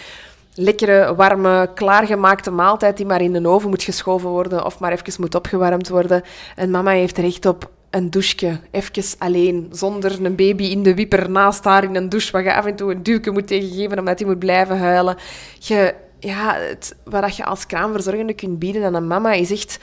lekkere, 0.53 1.15
warme, 1.15 1.69
klaargemaakte 1.75 2.51
maaltijd 2.51 2.97
die 2.97 3.05
maar 3.05 3.21
in 3.21 3.33
de 3.33 3.47
oven 3.47 3.69
moet 3.69 3.83
geschoven 3.83 4.29
worden 4.29 4.65
of 4.65 4.79
maar 4.79 4.91
even 4.91 5.21
moet 5.21 5.35
opgewarmd 5.35 5.89
worden. 5.89 6.23
Een 6.55 6.71
mama 6.71 6.91
heeft 6.91 7.17
recht 7.17 7.45
op 7.45 7.69
een 7.89 8.09
douche, 8.09 8.59
even 8.71 9.03
alleen, 9.17 9.67
zonder 9.71 10.25
een 10.25 10.35
baby 10.35 10.63
in 10.63 10.83
de 10.83 10.95
wieper 10.95 11.29
naast 11.29 11.63
haar 11.63 11.83
in 11.83 11.95
een 11.95 12.09
douche, 12.09 12.31
waar 12.31 12.43
je 12.43 12.55
af 12.55 12.65
en 12.65 12.75
toe 12.75 12.91
een 12.91 13.03
duwke 13.03 13.31
moet 13.31 13.47
tegengeven 13.47 14.00
omdat 14.00 14.19
hij 14.19 14.27
moet 14.27 14.39
blijven 14.39 14.77
huilen. 14.77 15.17
Je, 15.59 15.93
ja, 16.19 16.55
het, 16.55 16.95
wat 17.03 17.35
je 17.35 17.45
als 17.45 17.65
kraamverzorgende 17.65 18.33
kunt 18.33 18.59
bieden 18.59 18.83
aan 18.83 18.93
een 18.93 19.07
mama 19.07 19.31
is 19.31 19.51
echt... 19.51 19.79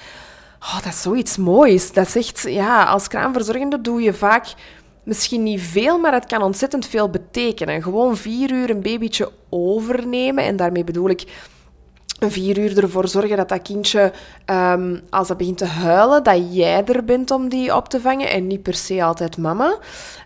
Oh, 0.60 0.82
dat 0.82 0.92
is 0.92 1.02
zoiets 1.02 1.36
moois. 1.36 1.92
Dat 1.92 2.06
is 2.06 2.16
echt... 2.16 2.44
Ja, 2.48 2.84
als 2.84 3.08
kraamverzorgende 3.08 3.80
doe 3.80 4.02
je 4.02 4.12
vaak 4.12 4.46
misschien 5.08 5.42
niet 5.42 5.60
veel, 5.60 5.98
maar 5.98 6.12
het 6.12 6.26
kan 6.26 6.42
ontzettend 6.42 6.86
veel 6.86 7.10
betekenen. 7.10 7.82
Gewoon 7.82 8.16
vier 8.16 8.50
uur 8.50 8.70
een 8.70 8.82
babytje 8.82 9.30
overnemen. 9.48 10.44
En 10.44 10.56
daarmee 10.56 10.84
bedoel 10.84 11.08
ik 11.08 11.24
vier 12.18 12.58
uur 12.58 12.82
ervoor 12.82 13.08
zorgen 13.08 13.36
dat 13.36 13.48
dat 13.48 13.62
kindje, 13.62 14.12
ehm, 14.44 14.96
als 15.10 15.28
dat 15.28 15.36
begint 15.36 15.58
te 15.58 15.64
huilen, 15.64 16.22
dat 16.22 16.54
jij 16.54 16.84
er 16.84 17.04
bent 17.04 17.30
om 17.30 17.48
die 17.48 17.76
op 17.76 17.88
te 17.88 18.00
vangen 18.00 18.30
en 18.30 18.46
niet 18.46 18.62
per 18.62 18.74
se 18.74 19.02
altijd 19.02 19.36
mama. 19.36 19.78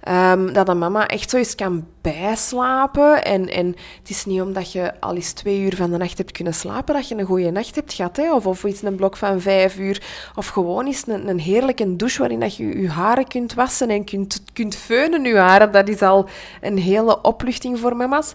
Um, 0.08 0.52
dat 0.52 0.68
een 0.68 0.78
mama 0.78 1.06
echt 1.06 1.30
zo 1.30 1.42
kan 1.56 1.86
bijslapen. 2.00 3.24
En, 3.24 3.48
en 3.48 3.66
het 3.98 4.10
is 4.10 4.24
niet 4.24 4.40
omdat 4.40 4.72
je 4.72 5.00
al 5.00 5.14
eens 5.14 5.32
twee 5.32 5.60
uur 5.60 5.76
van 5.76 5.90
de 5.90 5.96
nacht 5.96 6.18
hebt 6.18 6.32
kunnen 6.32 6.54
slapen, 6.54 6.94
dat 6.94 7.08
je 7.08 7.18
een 7.18 7.24
goede 7.24 7.50
nacht 7.50 7.74
hebt 7.74 7.92
gehad. 7.92 8.16
Hè? 8.16 8.32
Of, 8.34 8.46
of 8.46 8.64
iets 8.64 8.82
een 8.82 8.96
blok 8.96 9.16
van 9.16 9.40
vijf 9.40 9.78
uur. 9.78 10.02
Of 10.34 10.46
gewoon 10.46 10.86
eens 10.86 11.06
een, 11.06 11.28
een 11.28 11.40
heerlijke 11.40 11.96
douche 11.96 12.18
waarin 12.18 12.40
dat 12.40 12.56
je 12.56 12.80
je 12.80 12.88
haren 12.88 13.28
kunt 13.28 13.54
wassen 13.54 13.88
en 13.88 14.04
kunt, 14.04 14.42
kunt 14.52 14.74
feunen 14.76 15.24
je 15.24 15.36
haren. 15.36 15.72
Dat 15.72 15.88
is 15.88 16.02
al 16.02 16.28
een 16.60 16.78
hele 16.78 17.20
opluchting 17.20 17.78
voor 17.78 17.96
mama's. 17.96 18.34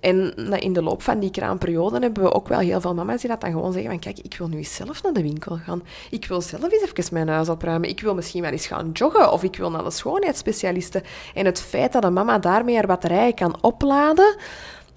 En 0.00 0.34
in 0.60 0.72
de 0.72 0.82
loop 0.82 1.02
van 1.02 1.18
die 1.18 1.30
kraamperiode 1.30 1.98
hebben 1.98 2.22
we 2.22 2.32
ook 2.32 2.48
wel 2.48 2.58
heel 2.58 2.80
veel 2.80 2.94
mama's 2.94 3.20
die 3.20 3.30
dat 3.30 3.40
dan 3.40 3.50
gewoon 3.50 3.72
zeggen 3.72 3.90
van 3.90 4.00
kijk, 4.00 4.18
ik 4.18 4.34
wil 4.38 4.48
nu 4.48 4.56
eens 4.56 4.74
zelf 4.74 5.02
naar 5.02 5.12
de 5.12 5.22
winkel 5.22 5.56
gaan. 5.56 5.82
Ik 6.10 6.26
wil 6.26 6.40
zelf 6.40 6.72
eens 6.72 6.92
even 6.94 7.14
mijn 7.14 7.28
huis 7.28 7.48
opruimen. 7.48 7.88
Ik 7.88 8.00
wil 8.00 8.14
misschien 8.14 8.42
wel 8.42 8.50
eens 8.50 8.66
gaan 8.66 8.90
joggen 8.92 9.32
of 9.32 9.42
ik 9.42 9.56
wil 9.56 9.70
naar 9.70 9.84
de 9.84 9.90
schoonheidsspecialisten. 9.90 11.02
En 11.34 11.44
het 11.44 11.60
feit 11.60 11.92
dat 11.92 12.04
een 12.04 12.12
mama 12.12 12.38
daarmee 12.38 12.74
haar 12.74 12.86
batterijen 12.86 13.34
kan 13.34 13.62
opladen, 13.62 14.36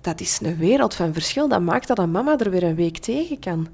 dat 0.02 0.20
is 0.20 0.40
een 0.42 0.58
wereld 0.58 0.94
van 0.94 1.14
verschil. 1.14 1.48
Dat 1.48 1.62
maakt 1.62 1.88
dat 1.88 2.00
een 2.00 2.12
mama 2.12 2.38
er 2.38 2.50
weer 2.50 2.64
een 2.64 2.76
week 2.76 2.98
tegen 2.98 3.40
kan. 3.40 3.68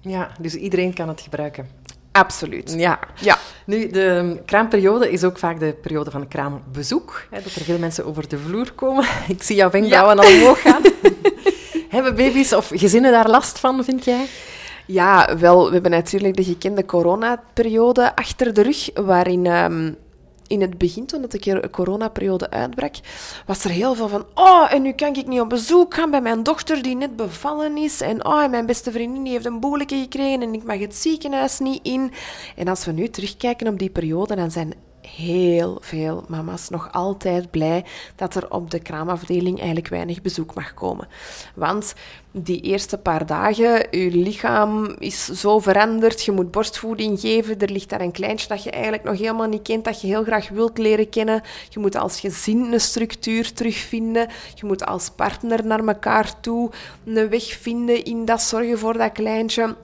Ja, 0.00 0.30
dus 0.40 0.54
iedereen 0.54 0.94
kan 0.94 1.08
het 1.08 1.20
gebruiken. 1.20 1.68
Absoluut. 2.12 2.74
Ja. 2.76 2.98
ja. 3.20 3.38
Nu, 3.64 3.90
de 3.90 4.40
kraamperiode 4.46 5.10
is 5.10 5.24
ook 5.24 5.38
vaak 5.38 5.60
de 5.60 5.76
periode 5.82 6.10
van 6.10 6.28
kraambezoek. 6.28 7.26
Hè, 7.30 7.42
dat 7.42 7.54
er 7.54 7.62
veel 7.62 7.78
mensen 7.78 8.06
over 8.06 8.28
de 8.28 8.38
vloer 8.38 8.72
komen. 8.72 9.04
Ik 9.28 9.42
zie 9.42 9.56
jouw 9.56 9.70
wenkbrauwen 9.70 10.16
ja. 10.16 10.22
al 10.22 10.34
omhoog 10.34 10.60
gaan. 10.60 10.82
Hebben 11.88 12.16
baby's 12.16 12.52
of 12.52 12.70
gezinnen 12.74 13.12
daar 13.12 13.30
last 13.30 13.58
van, 13.58 13.84
vind 13.84 14.04
jij? 14.04 14.26
Ja, 14.86 15.38
wel, 15.38 15.66
we 15.66 15.72
hebben 15.72 15.90
natuurlijk 15.90 16.36
de 16.36 16.44
gekende 16.44 16.84
coronaperiode 16.84 18.16
achter 18.16 18.54
de 18.54 18.62
rug, 18.62 18.90
waarin 18.94 19.46
um, 19.46 19.96
in 20.50 20.60
het 20.60 20.78
begin, 20.78 21.06
toen 21.06 21.26
de 21.30 21.68
coronaperiode 21.70 22.50
uitbrak, 22.50 22.94
was 23.46 23.64
er 23.64 23.70
heel 23.70 23.94
veel 23.94 24.08
van 24.08 24.26
oh, 24.34 24.72
en 24.72 24.82
nu 24.82 24.92
kan 24.92 25.16
ik 25.16 25.26
niet 25.26 25.40
op 25.40 25.48
bezoek 25.48 25.94
gaan 25.94 26.10
bij 26.10 26.20
mijn 26.20 26.42
dochter 26.42 26.82
die 26.82 26.96
net 26.96 27.16
bevallen 27.16 27.76
is. 27.76 28.00
En 28.00 28.24
oh, 28.24 28.48
mijn 28.48 28.66
beste 28.66 28.92
vriendin 28.92 29.22
die 29.22 29.32
heeft 29.32 29.44
een 29.44 29.60
boeleke 29.60 29.96
gekregen 29.96 30.42
en 30.42 30.54
ik 30.54 30.64
mag 30.64 30.78
het 30.78 30.96
ziekenhuis 30.96 31.58
niet 31.58 31.80
in. 31.82 32.12
En 32.56 32.68
als 32.68 32.84
we 32.84 32.92
nu 32.92 33.08
terugkijken 33.08 33.68
op 33.68 33.78
die 33.78 33.90
periode, 33.90 34.36
dan 34.36 34.50
zijn 34.50 34.72
heel 35.00 35.78
veel 35.80 36.24
mama's 36.28 36.68
nog 36.68 36.92
altijd 36.92 37.50
blij 37.50 37.84
dat 38.16 38.34
er 38.34 38.50
op 38.50 38.70
de 38.70 38.80
kraamafdeling 38.80 39.58
eigenlijk 39.58 39.88
weinig 39.88 40.22
bezoek 40.22 40.54
mag 40.54 40.74
komen. 40.74 41.08
Want 41.54 41.94
die 42.32 42.60
eerste 42.60 42.98
paar 42.98 43.26
dagen, 43.26 43.86
je 43.90 44.10
lichaam 44.10 44.94
is 44.98 45.24
zo 45.24 45.58
veranderd, 45.58 46.24
je 46.24 46.32
moet 46.32 46.50
borstvoeding 46.50 47.20
geven, 47.20 47.58
er 47.58 47.70
ligt 47.70 47.88
daar 47.88 48.00
een 48.00 48.12
kleintje 48.12 48.48
dat 48.48 48.62
je 48.62 48.70
eigenlijk 48.70 49.04
nog 49.04 49.18
helemaal 49.18 49.48
niet 49.48 49.62
kent, 49.62 49.84
dat 49.84 50.00
je 50.00 50.06
heel 50.06 50.24
graag 50.24 50.48
wilt 50.48 50.78
leren 50.78 51.08
kennen. 51.08 51.42
Je 51.68 51.78
moet 51.78 51.96
als 51.96 52.20
gezin 52.20 52.72
een 52.72 52.80
structuur 52.80 53.52
terugvinden, 53.52 54.28
je 54.54 54.66
moet 54.66 54.86
als 54.86 55.10
partner 55.10 55.66
naar 55.66 55.86
elkaar 55.86 56.40
toe 56.40 56.70
een 57.04 57.28
weg 57.28 57.44
vinden 57.44 58.04
in 58.04 58.24
dat 58.24 58.42
zorgen 58.42 58.78
voor 58.78 58.98
dat 58.98 59.12
kleintje. 59.12 59.76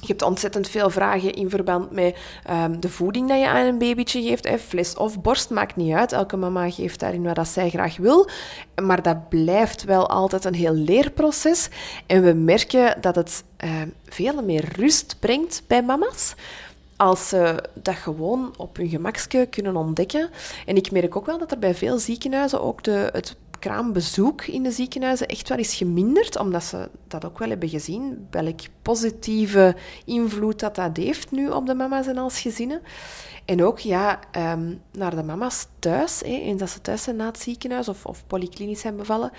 Je 0.00 0.08
hebt 0.08 0.22
ontzettend 0.22 0.68
veel 0.68 0.90
vragen 0.90 1.32
in 1.32 1.50
verband 1.50 1.90
met 1.90 2.16
um, 2.50 2.80
de 2.80 2.88
voeding 2.88 3.28
dat 3.28 3.38
je 3.38 3.48
aan 3.48 3.66
een 3.66 3.78
babytje 3.78 4.22
geeft. 4.22 4.48
Hè. 4.48 4.58
Fles 4.58 4.96
of 4.96 5.20
borst, 5.20 5.50
maakt 5.50 5.76
niet 5.76 5.94
uit. 5.94 6.12
Elke 6.12 6.36
mama 6.36 6.70
geeft 6.70 7.00
daarin 7.00 7.34
wat 7.34 7.48
zij 7.48 7.70
graag 7.70 7.96
wil. 7.96 8.28
Maar 8.82 9.02
dat 9.02 9.28
blijft 9.28 9.84
wel 9.84 10.08
altijd 10.08 10.44
een 10.44 10.54
heel 10.54 10.74
leerproces. 10.74 11.68
En 12.06 12.22
we 12.22 12.32
merken 12.32 13.00
dat 13.00 13.14
het 13.14 13.44
uh, 13.64 13.70
veel 14.08 14.42
meer 14.42 14.68
rust 14.76 15.16
brengt 15.18 15.62
bij 15.66 15.82
mama's 15.82 16.34
als 16.96 17.28
ze 17.28 17.64
dat 17.74 17.94
gewoon 17.94 18.54
op 18.56 18.76
hun 18.76 18.88
gemakske 18.88 19.46
kunnen 19.50 19.76
ontdekken. 19.76 20.30
En 20.66 20.76
ik 20.76 20.90
merk 20.90 21.16
ook 21.16 21.26
wel 21.26 21.38
dat 21.38 21.50
er 21.50 21.58
bij 21.58 21.74
veel 21.74 21.98
ziekenhuizen 21.98 22.62
ook 22.62 22.82
de, 22.82 23.08
het 23.12 23.36
kraambezoek 23.62 24.42
in 24.42 24.62
de 24.62 24.70
ziekenhuizen 24.70 25.26
echt 25.26 25.48
wel 25.48 25.58
is 25.58 25.74
geminderd, 25.74 26.38
omdat 26.38 26.64
ze 26.64 26.88
dat 27.08 27.24
ook 27.24 27.38
wel 27.38 27.48
hebben 27.48 27.68
gezien, 27.68 28.26
welk 28.30 28.60
positieve 28.82 29.76
invloed 30.04 30.60
dat 30.60 30.74
dat 30.74 30.96
heeft 30.96 31.30
nu 31.30 31.48
op 31.48 31.66
de 31.66 31.74
mama's 31.74 32.06
en 32.06 32.18
als 32.18 32.40
gezinnen. 32.40 32.82
En 33.44 33.64
ook 33.64 33.78
ja, 33.78 34.20
ehm, 34.30 34.74
naar 34.92 35.16
de 35.16 35.22
mama's 35.22 35.66
thuis, 35.78 36.20
hè, 36.20 36.26
eens 36.26 36.60
dat 36.60 36.70
ze 36.70 36.80
thuis 36.80 37.02
zijn 37.02 37.16
na 37.16 37.26
het 37.26 37.40
ziekenhuis 37.40 37.88
of, 37.88 38.06
of 38.06 38.26
polyklinisch 38.26 38.80
zijn 38.80 38.96
bevallen, 38.96 39.30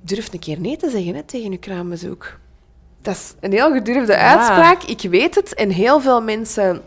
durf 0.00 0.32
een 0.32 0.38
keer 0.38 0.60
nee 0.60 0.76
te 0.76 0.90
zeggen 0.90 1.14
hè, 1.14 1.22
tegen 1.22 1.50
je 1.50 1.58
kraambezoek. 1.58 2.38
Dat 3.02 3.14
is 3.14 3.34
een 3.40 3.52
heel 3.52 3.72
gedurfde 3.72 4.16
uitspraak, 4.16 4.82
ik 4.82 5.00
weet 5.10 5.34
het. 5.34 5.54
En 5.54 5.70
heel 5.70 6.00
veel 6.00 6.22
mensen 6.22 6.82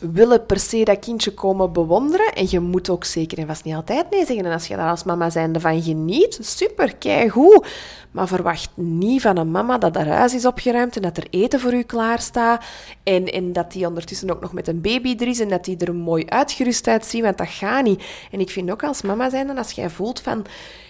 willen 0.00 0.46
per 0.46 0.58
se 0.58 0.84
dat 0.84 0.98
kindje 0.98 1.34
komen 1.34 1.72
bewonderen. 1.72 2.32
En 2.34 2.46
je 2.50 2.60
moet 2.60 2.90
ook 2.90 3.04
zeker 3.04 3.38
en 3.38 3.46
vast 3.46 3.64
niet 3.64 3.74
altijd 3.74 4.10
nee 4.10 4.26
zeggen. 4.26 4.44
En 4.44 4.52
als 4.52 4.66
je 4.66 4.76
daar 4.76 4.90
als 4.90 5.04
mama 5.04 5.30
zijnde 5.30 5.60
van 5.60 5.82
geniet, 5.82 6.38
super, 6.40 6.94
goed. 7.30 7.66
Maar 8.10 8.28
verwacht 8.28 8.70
niet 8.74 9.22
van 9.22 9.36
een 9.36 9.50
mama 9.50 9.78
dat 9.78 9.94
haar 9.94 10.06
huis 10.06 10.34
is 10.34 10.46
opgeruimd 10.46 10.96
en 10.96 11.02
dat 11.02 11.16
er 11.16 11.26
eten 11.30 11.60
voor 11.60 11.74
u 11.74 11.82
klaar 11.82 12.20
staat. 12.20 12.64
En, 13.02 13.24
en 13.24 13.52
dat 13.52 13.72
die 13.72 13.86
ondertussen 13.86 14.30
ook 14.30 14.40
nog 14.40 14.52
met 14.52 14.68
een 14.68 14.80
baby 14.80 15.16
er 15.18 15.28
is 15.28 15.40
en 15.40 15.48
dat 15.48 15.64
die 15.64 15.76
er 15.76 15.94
mooi 15.94 16.26
uitgerust 16.26 16.88
uitziet, 16.88 17.22
want 17.22 17.38
dat 17.38 17.48
gaat 17.48 17.84
niet. 17.84 18.02
En 18.30 18.40
ik 18.40 18.50
vind 18.50 18.70
ook 18.70 18.82
als 18.82 19.02
mama 19.02 19.30
zijnde, 19.30 19.56
als 19.56 19.70
jij 19.70 19.90
voelt 19.90 20.20
van... 20.20 20.46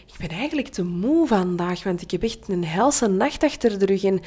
Ik 0.06 0.28
ben 0.28 0.38
eigenlijk 0.38 0.68
te 0.68 0.84
moe 0.84 1.26
vandaag, 1.26 1.84
want 1.84 2.02
ik 2.02 2.10
heb 2.10 2.22
echt 2.22 2.38
een 2.48 2.64
helse 2.64 3.06
nacht 3.06 3.42
achter 3.42 3.78
de 3.78 3.86
rug 3.86 4.04
en 4.04 4.20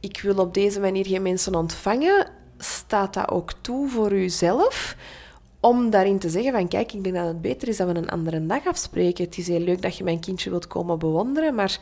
ik 0.00 0.20
wil 0.20 0.36
op 0.36 0.54
deze 0.54 0.80
manier 0.80 1.06
geen 1.06 1.22
mensen 1.22 1.54
ontvangen 1.54 2.26
staat 2.62 3.14
dat 3.14 3.28
ook 3.28 3.52
toe 3.60 3.88
voor 3.88 4.12
uzelf 4.12 4.96
om 5.60 5.90
daarin 5.90 6.18
te 6.18 6.28
zeggen 6.28 6.52
van 6.52 6.68
kijk, 6.68 6.92
ik 6.92 7.04
denk 7.04 7.14
dat 7.14 7.26
het 7.26 7.40
beter 7.40 7.68
is 7.68 7.76
dat 7.76 7.88
we 7.88 7.94
een 7.94 8.10
andere 8.10 8.46
dag 8.46 8.66
afspreken. 8.66 9.24
Het 9.24 9.38
is 9.38 9.48
heel 9.48 9.60
leuk 9.60 9.82
dat 9.82 9.96
je 9.96 10.04
mijn 10.04 10.20
kindje 10.20 10.50
wilt 10.50 10.66
komen 10.66 10.98
bewonderen, 10.98 11.54
maar 11.54 11.78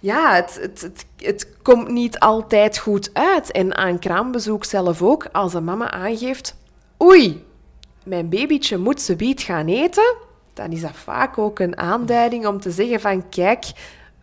ja, 0.00 0.34
het, 0.34 0.58
het, 0.60 0.80
het, 0.80 1.06
het 1.16 1.48
komt 1.62 1.88
niet 1.88 2.18
altijd 2.18 2.78
goed 2.78 3.10
uit. 3.12 3.50
En 3.50 3.76
aan 3.76 3.98
kraambezoek 3.98 4.64
zelf 4.64 5.02
ook, 5.02 5.28
als 5.32 5.54
een 5.54 5.64
mama 5.64 5.90
aangeeft, 5.90 6.56
oei, 7.02 7.44
mijn 8.04 8.28
babytje 8.28 8.78
moet 8.78 9.00
ze 9.00 9.16
biedt 9.16 9.42
gaan 9.42 9.66
eten, 9.66 10.14
dan 10.52 10.72
is 10.72 10.80
dat 10.80 10.96
vaak 10.96 11.38
ook 11.38 11.58
een 11.58 11.78
aanduiding 11.78 12.46
om 12.46 12.60
te 12.60 12.70
zeggen 12.70 13.00
van 13.00 13.28
kijk, 13.28 13.64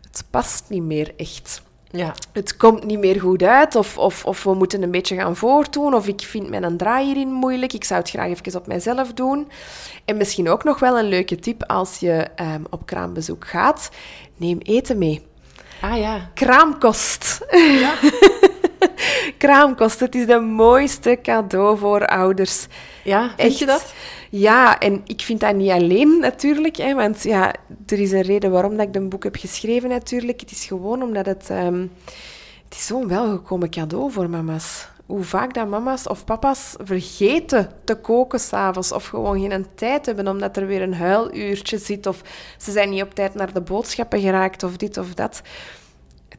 het 0.00 0.24
past 0.30 0.64
niet 0.68 0.82
meer 0.82 1.12
echt. 1.16 1.62
Ja. 1.92 2.14
Het 2.32 2.56
komt 2.56 2.84
niet 2.84 2.98
meer 2.98 3.20
goed 3.20 3.42
uit, 3.42 3.74
of, 3.74 3.98
of, 3.98 4.24
of 4.24 4.42
we 4.42 4.54
moeten 4.54 4.82
een 4.82 4.90
beetje 4.90 5.16
gaan 5.16 5.36
voortdoen, 5.36 5.94
of 5.94 6.06
ik 6.06 6.20
vind 6.20 6.48
mijn 6.48 6.76
draai 6.76 7.06
hierin 7.06 7.32
moeilijk, 7.32 7.72
ik 7.72 7.84
zou 7.84 8.00
het 8.00 8.10
graag 8.10 8.28
even 8.28 8.60
op 8.60 8.66
mijzelf 8.66 9.12
doen. 9.12 9.50
En 10.04 10.16
misschien 10.16 10.48
ook 10.48 10.64
nog 10.64 10.78
wel 10.78 10.98
een 10.98 11.08
leuke 11.08 11.36
tip 11.36 11.64
als 11.64 11.98
je 11.98 12.26
um, 12.40 12.64
op 12.70 12.86
kraambezoek 12.86 13.46
gaat, 13.46 13.90
neem 14.36 14.58
eten 14.58 14.98
mee. 14.98 15.26
Ah 15.80 15.98
ja. 15.98 16.30
Kraamkost. 16.34 17.40
Ja. 17.50 17.94
Kraamkost, 19.38 20.00
het 20.00 20.14
is 20.14 20.26
de 20.26 20.38
mooiste 20.38 21.18
cadeau 21.22 21.78
voor 21.78 22.06
ouders. 22.06 22.66
Ja, 23.04 23.34
vind 23.36 23.58
je 23.58 23.66
dat? 23.66 23.92
Ja, 24.34 24.78
en 24.78 25.00
ik 25.04 25.20
vind 25.20 25.40
dat 25.40 25.54
niet 25.54 25.70
alleen 25.70 26.18
natuurlijk, 26.20 26.76
hè, 26.76 26.94
want 26.94 27.22
ja, 27.22 27.54
er 27.86 27.98
is 27.98 28.12
een 28.12 28.22
reden 28.22 28.50
waarom 28.50 28.76
dat 28.76 28.88
ik 28.88 28.94
een 28.94 29.08
boek 29.08 29.24
heb 29.24 29.36
geschreven 29.36 29.88
natuurlijk. 29.88 30.40
Het 30.40 30.50
is 30.50 30.64
gewoon 30.64 31.02
omdat 31.02 31.26
het, 31.26 31.50
um, 31.50 31.92
het 32.64 32.74
is 32.74 32.86
zo'n 32.86 33.08
welgekomen 33.08 33.70
cadeau 33.70 34.12
voor 34.12 34.30
mama's. 34.30 34.88
Hoe 35.06 35.22
vaak 35.22 35.54
dat 35.54 35.68
mama's 35.68 36.06
of 36.06 36.24
papa's 36.24 36.74
vergeten 36.78 37.70
te 37.84 37.94
koken 37.94 38.40
s'avonds 38.40 38.92
of 38.92 39.06
gewoon 39.06 39.40
geen 39.40 39.66
tijd 39.74 40.06
hebben 40.06 40.28
omdat 40.28 40.56
er 40.56 40.66
weer 40.66 40.82
een 40.82 40.94
huiluurtje 40.94 41.78
zit 41.78 42.06
of 42.06 42.22
ze 42.58 42.70
zijn 42.70 42.90
niet 42.90 43.02
op 43.02 43.14
tijd 43.14 43.34
naar 43.34 43.52
de 43.52 43.60
boodschappen 43.60 44.20
geraakt 44.20 44.62
of 44.62 44.76
dit 44.76 44.98
of 44.98 45.14
dat 45.14 45.42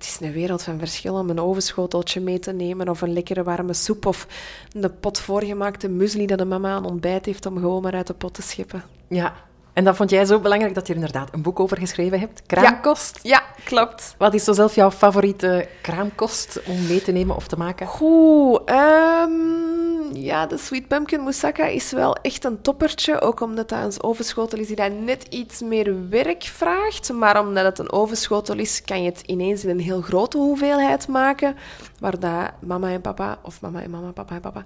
het 0.04 0.12
is 0.12 0.28
een 0.28 0.34
wereld 0.34 0.63
van 0.63 0.80
verschil 0.80 1.16
om 1.16 1.30
een 1.30 1.39
ovenschoteltje 1.39 2.22
mee 2.22 2.39
te 2.39 2.52
nemen 2.52 2.89
of 2.89 3.02
een 3.02 3.13
lekkere 3.13 3.44
warme 3.44 3.74
soep 3.74 4.06
of 4.06 4.28
een 4.72 5.00
pot 5.00 5.20
voorgemaakte 5.20 5.89
muesli 5.89 6.26
dat 6.26 6.38
de 6.38 6.46
mama 6.46 6.74
aan 6.74 6.86
ontbijt 6.86 7.26
heeft 7.26 7.46
om 7.46 7.58
gewoon 7.58 7.82
maar 7.82 7.94
uit 7.94 8.08
de 8.08 8.13
pot 8.13 8.34
te 8.34 8.42
schippen. 8.42 8.84
Ja, 9.08 9.34
en 9.74 9.84
dat 9.84 9.96
vond 9.96 10.10
jij 10.10 10.26
zo 10.26 10.39
belangrijk 10.39 10.74
dat 10.74 10.88
je 10.88 10.94
er 10.94 11.00
inderdaad 11.00 11.34
een 11.34 11.42
boek 11.42 11.60
over 11.60 11.78
geschreven 11.78 12.20
hebt. 12.20 12.42
Kraamkost. 12.46 13.20
Ja, 13.22 13.30
ja 13.30 13.63
klopt. 13.63 14.16
Wat 14.18 14.34
is 14.34 14.44
zo 14.44 14.54
zelf 14.54 14.76
jouw 14.76 14.92
favoriete 14.92 15.68
kraamkost 15.82 16.60
om 16.66 16.88
mee 16.88 17.02
te 17.02 17.12
nemen 17.12 17.36
of 17.36 17.48
te 17.48 17.58
maken? 17.58 17.88
Goed, 17.88 18.70
um, 18.70 19.92
ja, 20.13 20.45
de 20.45 20.58
Sweet 20.58 20.88
Pumpkin 20.88 21.21
Moussaka 21.21 21.65
is 21.65 21.91
wel 21.91 22.15
echt 22.15 22.43
een 22.43 22.62
toppertje. 22.62 23.21
Ook 23.21 23.41
omdat 23.41 23.69
dat 23.69 23.95
een 23.95 24.04
ovenschotel 24.04 24.60
is 24.60 24.67
die 24.67 24.76
dat 24.76 24.91
net 24.91 25.26
iets 25.30 25.62
meer 25.62 26.10
werk 26.10 26.43
vraagt. 26.43 27.13
Maar 27.13 27.39
omdat 27.39 27.65
het 27.65 27.80
een 27.80 27.91
ovenschotel 27.91 28.58
is, 28.58 28.82
kan 28.82 29.04
je 29.04 29.10
het 29.10 29.21
ineens 29.26 29.63
in 29.63 29.69
een 29.69 29.80
heel 29.80 30.02
grote 30.02 30.38
hoeveelheid 30.38 31.08
maken. 31.08 31.56
Waar 31.99 32.19
dat 32.19 32.52
mama 32.62 32.89
en 32.89 33.02
papa, 33.02 33.39
of 33.43 33.62
mama 33.62 33.82
en 33.82 33.89
mama, 33.89 34.12
papa 34.12 34.36
en 34.36 34.41
papa, 34.41 34.63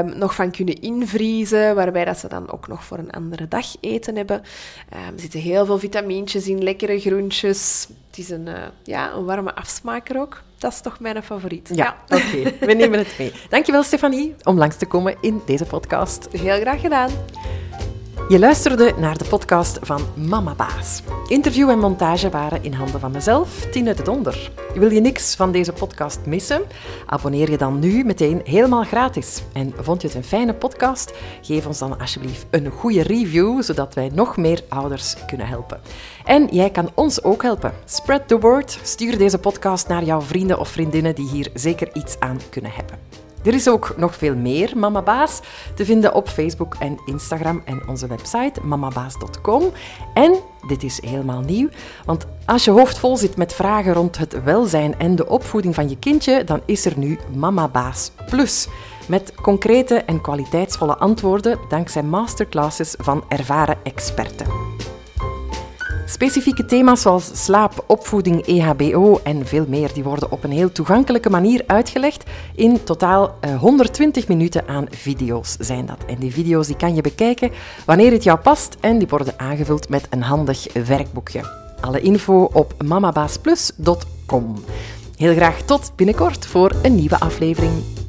um, 0.00 0.18
nog 0.18 0.34
van 0.34 0.50
kunnen 0.50 0.80
invriezen. 0.80 1.74
Waarbij 1.74 2.04
dat 2.04 2.18
ze 2.18 2.28
dan 2.28 2.52
ook 2.52 2.68
nog 2.68 2.84
voor 2.84 2.98
een 2.98 3.10
andere 3.10 3.48
dag 3.48 3.66
eten 3.80 4.16
hebben. 4.16 4.36
Um, 4.36 5.14
er 5.14 5.20
zitten 5.20 5.40
heel 5.40 5.66
veel 5.66 5.78
vitamintjes 5.78 6.46
in, 6.48 6.62
lekkere 6.62 7.00
groentjes. 7.00 7.88
Het 8.14 8.22
is 8.22 8.30
een, 8.30 8.46
uh, 8.46 8.54
ja, 8.82 9.12
een 9.12 9.24
warme 9.24 9.54
afsmaker 9.54 10.20
ook. 10.20 10.42
Dat 10.58 10.72
is 10.72 10.80
toch 10.80 11.00
mijn 11.00 11.22
favoriet. 11.22 11.70
Ja, 11.72 11.96
ja. 12.06 12.16
oké. 12.16 12.66
We 12.66 12.72
nemen 12.72 12.98
het 12.98 13.14
mee. 13.18 13.32
Dankjewel, 13.48 13.82
Stefanie, 13.82 14.34
om 14.42 14.58
langs 14.58 14.76
te 14.76 14.86
komen 14.86 15.16
in 15.20 15.42
deze 15.46 15.64
podcast. 15.64 16.28
Heel 16.30 16.60
graag 16.60 16.80
gedaan. 16.80 17.10
Je 18.28 18.38
luisterde 18.38 18.94
naar 18.98 19.18
de 19.18 19.24
podcast 19.24 19.78
van 19.82 20.00
Mama 20.28 20.54
Baas. 20.54 21.02
Interview 21.26 21.70
en 21.70 21.78
montage 21.78 22.30
waren 22.30 22.62
in 22.62 22.72
handen 22.72 23.00
van 23.00 23.10
mezelf, 23.10 23.66
Tine 23.70 23.94
de 23.94 24.02
Donder. 24.02 24.50
Wil 24.74 24.90
je 24.90 25.00
niks 25.00 25.34
van 25.34 25.52
deze 25.52 25.72
podcast 25.72 26.26
missen? 26.26 26.62
Abonneer 27.06 27.50
je 27.50 27.56
dan 27.56 27.78
nu 27.78 28.04
meteen 28.04 28.40
helemaal 28.44 28.82
gratis. 28.82 29.42
En 29.52 29.72
vond 29.76 30.00
je 30.02 30.06
het 30.06 30.16
een 30.16 30.24
fijne 30.24 30.54
podcast? 30.54 31.14
Geef 31.42 31.66
ons 31.66 31.78
dan 31.78 32.00
alsjeblieft 32.00 32.46
een 32.50 32.70
goede 32.70 33.02
review, 33.02 33.62
zodat 33.62 33.94
wij 33.94 34.10
nog 34.14 34.36
meer 34.36 34.60
ouders 34.68 35.14
kunnen 35.26 35.46
helpen. 35.46 35.80
En 36.24 36.46
jij 36.50 36.70
kan 36.70 36.90
ons 36.94 37.22
ook 37.22 37.42
helpen. 37.42 37.72
Spread 37.84 38.28
the 38.28 38.38
word. 38.38 38.78
Stuur 38.82 39.18
deze 39.18 39.38
podcast 39.38 39.88
naar 39.88 40.04
jouw 40.04 40.20
vrienden 40.20 40.58
of 40.58 40.68
vriendinnen 40.68 41.14
die 41.14 41.28
hier 41.28 41.50
zeker 41.54 41.94
iets 41.94 42.20
aan 42.20 42.40
kunnen 42.50 42.70
hebben. 42.70 43.23
Er 43.44 43.54
is 43.54 43.68
ook 43.68 43.94
nog 43.96 44.14
veel 44.16 44.36
meer 44.36 44.72
Mama 44.76 45.02
Baas 45.02 45.40
te 45.74 45.84
vinden 45.84 46.14
op 46.14 46.28
Facebook 46.28 46.76
en 46.78 46.98
Instagram 47.04 47.62
en 47.64 47.88
onze 47.88 48.06
website 48.06 48.60
mamabaas.com. 48.62 49.62
En, 50.14 50.34
dit 50.66 50.82
is 50.82 51.02
helemaal 51.02 51.40
nieuw, 51.40 51.68
want 52.04 52.26
als 52.46 52.64
je 52.64 52.70
hoofd 52.70 52.98
vol 52.98 53.16
zit 53.16 53.36
met 53.36 53.52
vragen 53.52 53.92
rond 53.92 54.18
het 54.18 54.42
welzijn 54.44 54.98
en 54.98 55.16
de 55.16 55.28
opvoeding 55.28 55.74
van 55.74 55.88
je 55.88 55.98
kindje, 55.98 56.44
dan 56.44 56.60
is 56.64 56.86
er 56.86 56.98
nu 56.98 57.18
Mama 57.34 57.68
Baas 57.68 58.10
Plus. 58.26 58.68
Met 59.08 59.34
concrete 59.34 59.94
en 59.94 60.20
kwaliteitsvolle 60.20 60.96
antwoorden 60.96 61.58
dankzij 61.68 62.02
masterclasses 62.02 62.94
van 62.98 63.24
ervaren 63.28 63.76
experten. 63.82 64.63
Specifieke 66.14 66.64
thema's 66.64 67.00
zoals 67.00 67.44
slaap, 67.44 67.84
opvoeding, 67.86 68.46
EHBO 68.46 69.20
en 69.24 69.46
veel 69.46 69.64
meer, 69.68 69.92
die 69.92 70.04
worden 70.04 70.30
op 70.30 70.44
een 70.44 70.50
heel 70.50 70.72
toegankelijke 70.72 71.30
manier 71.30 71.62
uitgelegd. 71.66 72.24
In 72.54 72.84
totaal 72.84 73.38
120 73.58 74.22
eh, 74.22 74.28
minuten 74.28 74.68
aan 74.68 74.86
video's 74.90 75.56
zijn 75.58 75.86
dat. 75.86 76.04
En 76.06 76.16
die 76.18 76.32
video's 76.32 76.66
die 76.66 76.76
kan 76.76 76.94
je 76.94 77.00
bekijken 77.00 77.50
wanneer 77.86 78.12
het 78.12 78.22
jou 78.22 78.38
past 78.38 78.76
en 78.80 78.98
die 78.98 79.08
worden 79.08 79.34
aangevuld 79.36 79.88
met 79.88 80.06
een 80.10 80.22
handig 80.22 80.72
werkboekje. 80.86 81.40
Alle 81.80 82.00
info 82.00 82.50
op 82.52 82.74
mamabaasplus.com. 82.84 84.64
Heel 85.16 85.34
graag 85.34 85.62
tot 85.62 85.92
binnenkort 85.96 86.46
voor 86.46 86.72
een 86.82 86.94
nieuwe 86.94 87.20
aflevering. 87.20 88.03